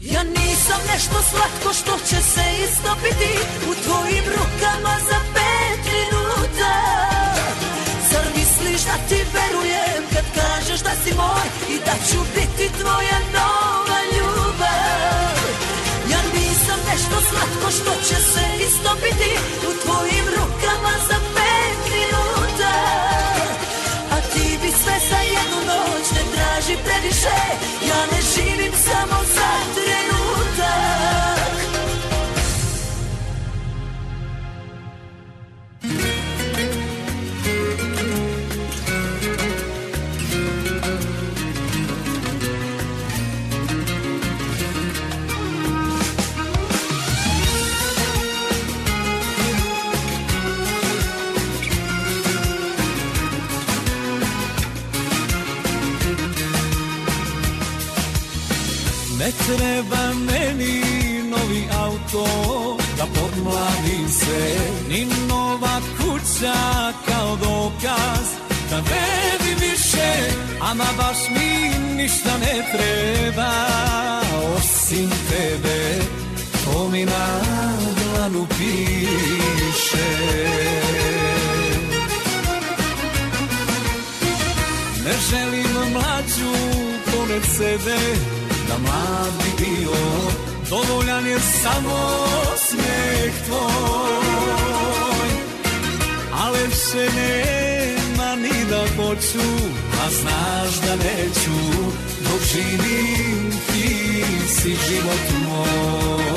Ja 0.00 0.22
nisam 0.22 0.80
nešto 0.92 1.22
slatko 1.30 1.72
što 1.74 1.98
će 1.98 2.22
se 2.22 2.42
istopiti 2.64 3.38
U 3.70 3.74
tvojim 3.84 4.24
rukama 4.24 4.96
za 5.08 5.20
pet 5.34 5.92
minuta 5.92 7.09
da 8.90 8.96
ti 9.08 9.20
verujem 9.36 10.02
kad 10.12 10.26
kažeš 10.40 10.80
da 10.80 10.92
si 11.02 11.10
moj 11.20 11.46
I 11.74 11.76
da 11.86 11.94
ću 12.08 12.18
biti 12.34 12.66
tvoja 12.78 13.18
nova 13.36 13.98
ljubav. 14.14 15.36
Ja 16.12 16.20
nisam 16.34 16.78
nešto 16.90 17.16
slatko 17.28 17.68
što 17.76 17.92
će 18.08 18.18
se 18.32 18.44
istopiti 18.66 19.30
U 19.68 19.70
tvojim 19.82 20.26
rukama 20.36 20.94
za 21.08 21.18
pet 21.34 21.78
minuta. 21.94 22.74
A 24.14 24.16
ti 24.32 24.46
bi 24.62 24.70
sve 24.82 24.96
za 25.10 25.20
jednu 25.34 25.58
noć 25.70 26.06
ne 26.16 26.22
traži 26.32 26.76
previše. 26.84 27.40
Ja 27.88 28.00
ne 28.12 28.20
živim 28.32 28.72
samo 28.86 29.18
za 29.34 29.50
trenutak 29.74 30.29
treba 59.56 60.14
meni 60.14 60.82
novi 61.30 61.62
auto 61.84 62.26
Da 62.96 63.06
podmladim 63.06 64.08
se. 64.08 64.58
Ni 64.88 65.06
nova 65.28 65.80
kuća 65.98 66.92
kao 67.08 67.36
dokaz 67.36 68.26
Da 68.70 68.80
bi 68.80 69.66
više 69.66 70.12
Ama 70.60 70.86
baš 70.96 71.18
mi 71.30 71.78
ništa 71.96 72.38
ne 72.38 72.64
treba. 72.72 73.50
Osim 74.56 75.10
tebe 75.30 75.98
To 76.64 76.88
mi 76.88 77.04
na 77.04 77.40
dlanu 78.02 78.46
piše. 78.48 80.10
Ne 85.04 85.12
želim 85.30 85.92
mlađu 85.92 86.52
pored 87.06 87.42
sebe 87.56 88.39
mlad 88.82 89.32
bi 89.38 89.64
bio 89.64 90.00
Dovoljan 90.70 91.26
je 91.26 91.38
samo 91.62 92.26
smijeh 92.68 93.34
tvoj. 93.46 95.30
Ale 96.42 96.58
še 96.58 97.06
nema 97.20 98.34
ni 98.36 98.64
da 98.70 98.80
hoću 98.96 99.48
a 100.04 100.10
znaš 100.10 100.74
da 100.86 100.96
neću 100.96 101.60
dok 102.20 102.40
živim 102.52 103.50
ti 103.66 104.24
si 104.48 104.68
život 104.88 105.26
moj 105.48 106.29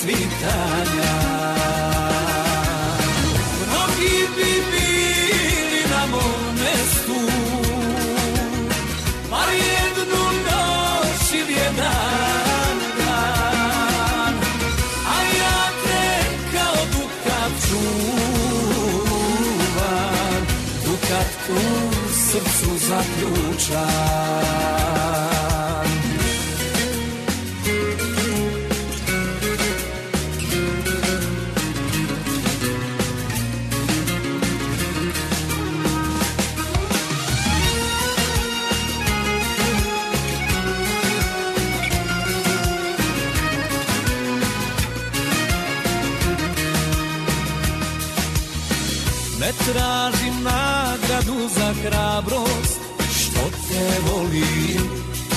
svitanja 0.00 1.14
mnogi 3.66 4.16
bi 4.36 4.52
bili 4.70 5.82
na 5.90 6.02
mom 6.10 6.42
mestu 6.54 7.20
bar 9.30 9.48
jednu 9.52 10.24
noć 10.46 11.22
ili 11.34 11.52
jedan 11.52 12.76
dan. 12.98 14.34
A 15.06 15.16
ja 15.38 15.60
te 15.84 16.04
kao 16.52 16.80
dukat 16.92 17.52
čuvam 17.68 19.12
dukat 20.84 21.30
u 21.48 21.52
srcu 22.12 22.70
zaključan 22.88 24.79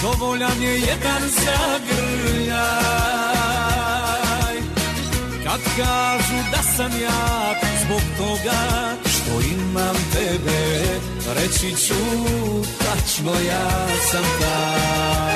Dovoljan 0.04 0.62
je 0.62 0.74
jedan 0.74 1.22
zagrljaj. 1.44 2.64
Kad 5.44 5.62
kažu 5.78 6.38
da 6.52 6.64
sam 6.76 6.92
ja 7.02 7.56
Zbog 7.86 8.02
toga 8.18 8.62
što 9.06 9.32
imam 9.56 9.96
tebe 10.14 10.84
Reći 11.36 11.76
ću 11.88 11.94
tačno 12.80 13.32
ja 13.32 13.88
sam 14.12 14.24
taj. 14.40 15.34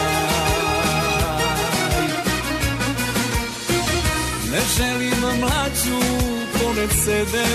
Ne 4.52 4.62
želim 4.78 5.40
mlađu 5.40 6.02
pored 6.54 6.90
sebe 7.06 7.46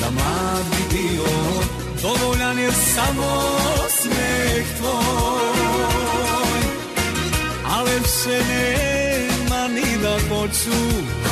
da 0.00 0.10
mlad 0.10 0.64
bi 0.70 0.96
bio 0.96 1.32
Dovoljan 2.02 2.58
je 2.58 2.72
samo 2.72 3.58
smeh 4.00 4.66
tvoj 4.78 5.52
Ale 7.82 7.98
više 7.98 8.44
nema 8.48 9.68
ni 9.68 9.98
da 10.02 10.18
hoću 10.28 10.78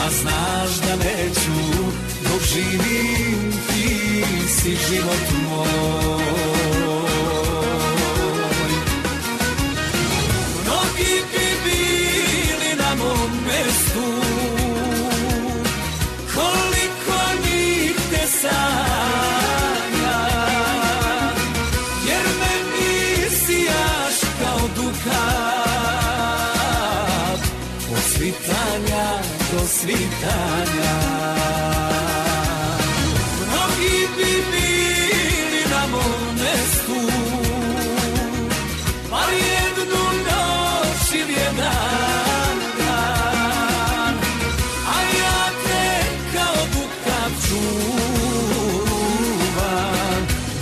A 0.05 0.11
znaš 0.11 0.71
da 0.87 0.97
neću 0.97 1.83
dok 2.23 2.43
živim 2.43 3.53
ti 3.69 4.25
si 4.49 4.71
život 4.71 5.31
moj. 5.49 6.25
Mnogi 10.65 11.23
bi 11.33 11.47
bili 11.65 12.77
na 12.77 12.95
mom 12.95 13.31
mestu 13.47 14.30
svitanja 29.81 30.97
mnogi 33.47 33.99
bi 34.17 34.33
bili 34.51 35.63
na 35.71 35.83
mom 35.87 36.23
mestu 36.35 37.01
bar 39.11 39.31
jednu 39.33 40.05
noć 40.27 41.05
ili 41.15 41.33
jedan 41.33 42.57
dan 42.79 44.15
a 44.87 44.97
ja 45.19 45.41
te 45.65 45.87
kao 46.35 46.61
dukat 46.73 47.33
čuvam 47.49 48.93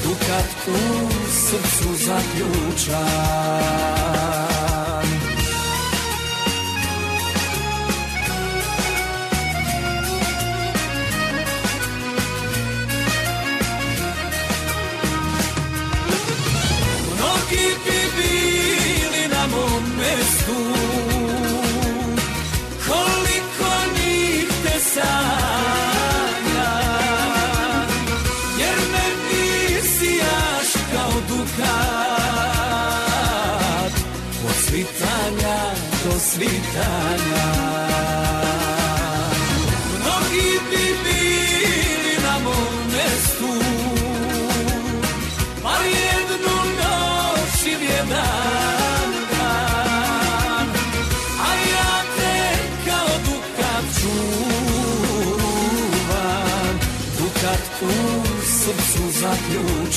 Dukat 0.04 0.50
u 0.66 0.70
srcu 1.30 1.88
zaključan 2.06 3.97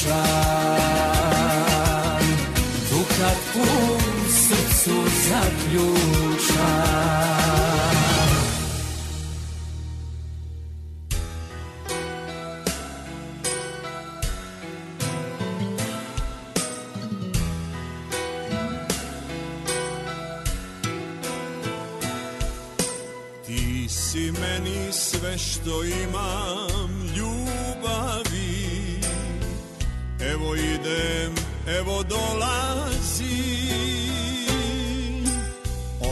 zaključan 0.02 1.02
dukat 2.90 3.38
u 3.56 3.68
srcu 4.30 4.96
zaključan 5.30 6.62
Ti 23.46 23.90
si 23.90 24.32
meni 24.32 24.92
sve 24.92 25.38
što 25.38 25.84
imam 25.84 26.71
Idem, 30.56 31.36
evo 31.80 32.04
dolazim. 32.04 33.32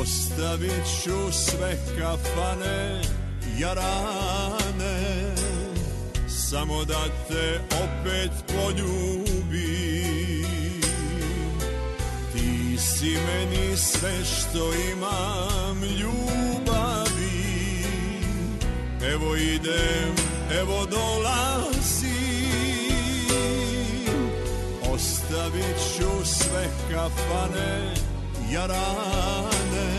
Ostavit 0.01 1.03
ću 1.03 1.31
sve 1.31 1.77
kafane, 1.99 3.01
jarane 3.59 5.35
Samo 6.49 6.85
da 6.85 7.05
te 7.27 7.59
opet 7.83 8.31
poljubim. 8.47 9.99
Ti 12.33 12.77
si 12.77 13.17
meni 13.27 13.77
sve 13.77 14.25
što 14.25 14.73
imam 14.93 15.83
ljubavi. 15.83 17.09
Evo 19.13 19.35
idem, 19.35 20.15
evo 20.59 20.85
dolazim 20.85 22.18
Ostavit 25.29 25.77
ću 25.97 26.25
sve 26.25 26.67
kafane, 26.91 27.93
jarane. 28.51 29.91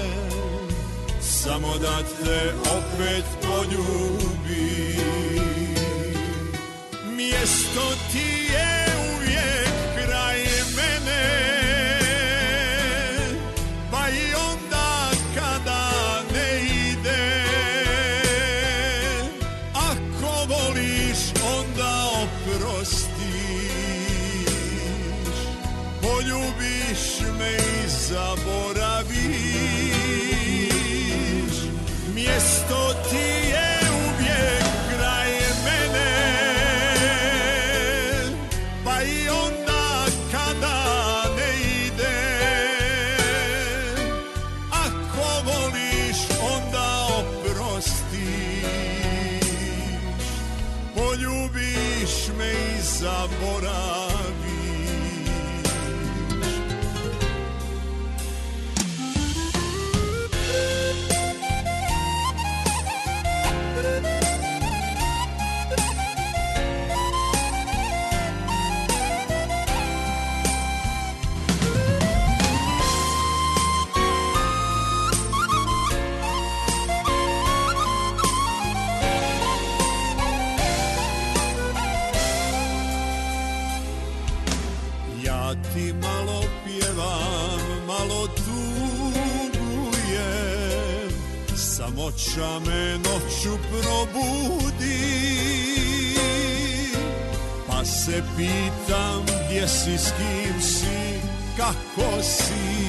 Samo 1.21 1.79
da 1.79 1.99
te 1.99 2.53
opet 2.77 3.25
poljubim. 3.43 5.01
Mjesto 7.17 7.93
ti 8.13 8.53
je 8.53 8.80
me 92.71 92.99
noću 92.99 93.59
probudi. 93.71 95.01
Pa 97.67 97.85
se 97.85 98.23
pitam 98.37 99.27
gdje 99.47 99.69
si, 99.69 99.99
s 99.99 100.13
kim 100.17 100.63
si, 100.63 101.21
kako 101.57 102.23
si? 102.23 102.81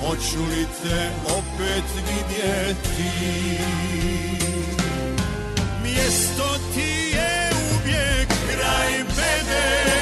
Hoću 0.00 0.42
li 0.50 0.66
te 0.82 1.10
opet 1.24 1.84
vidjeti? 2.08 3.10
Mjesto 5.82 6.58
ti 6.74 7.16
je 7.16 7.50
uvijek 7.74 8.28
kraj 8.28 8.92
mene 8.92 9.97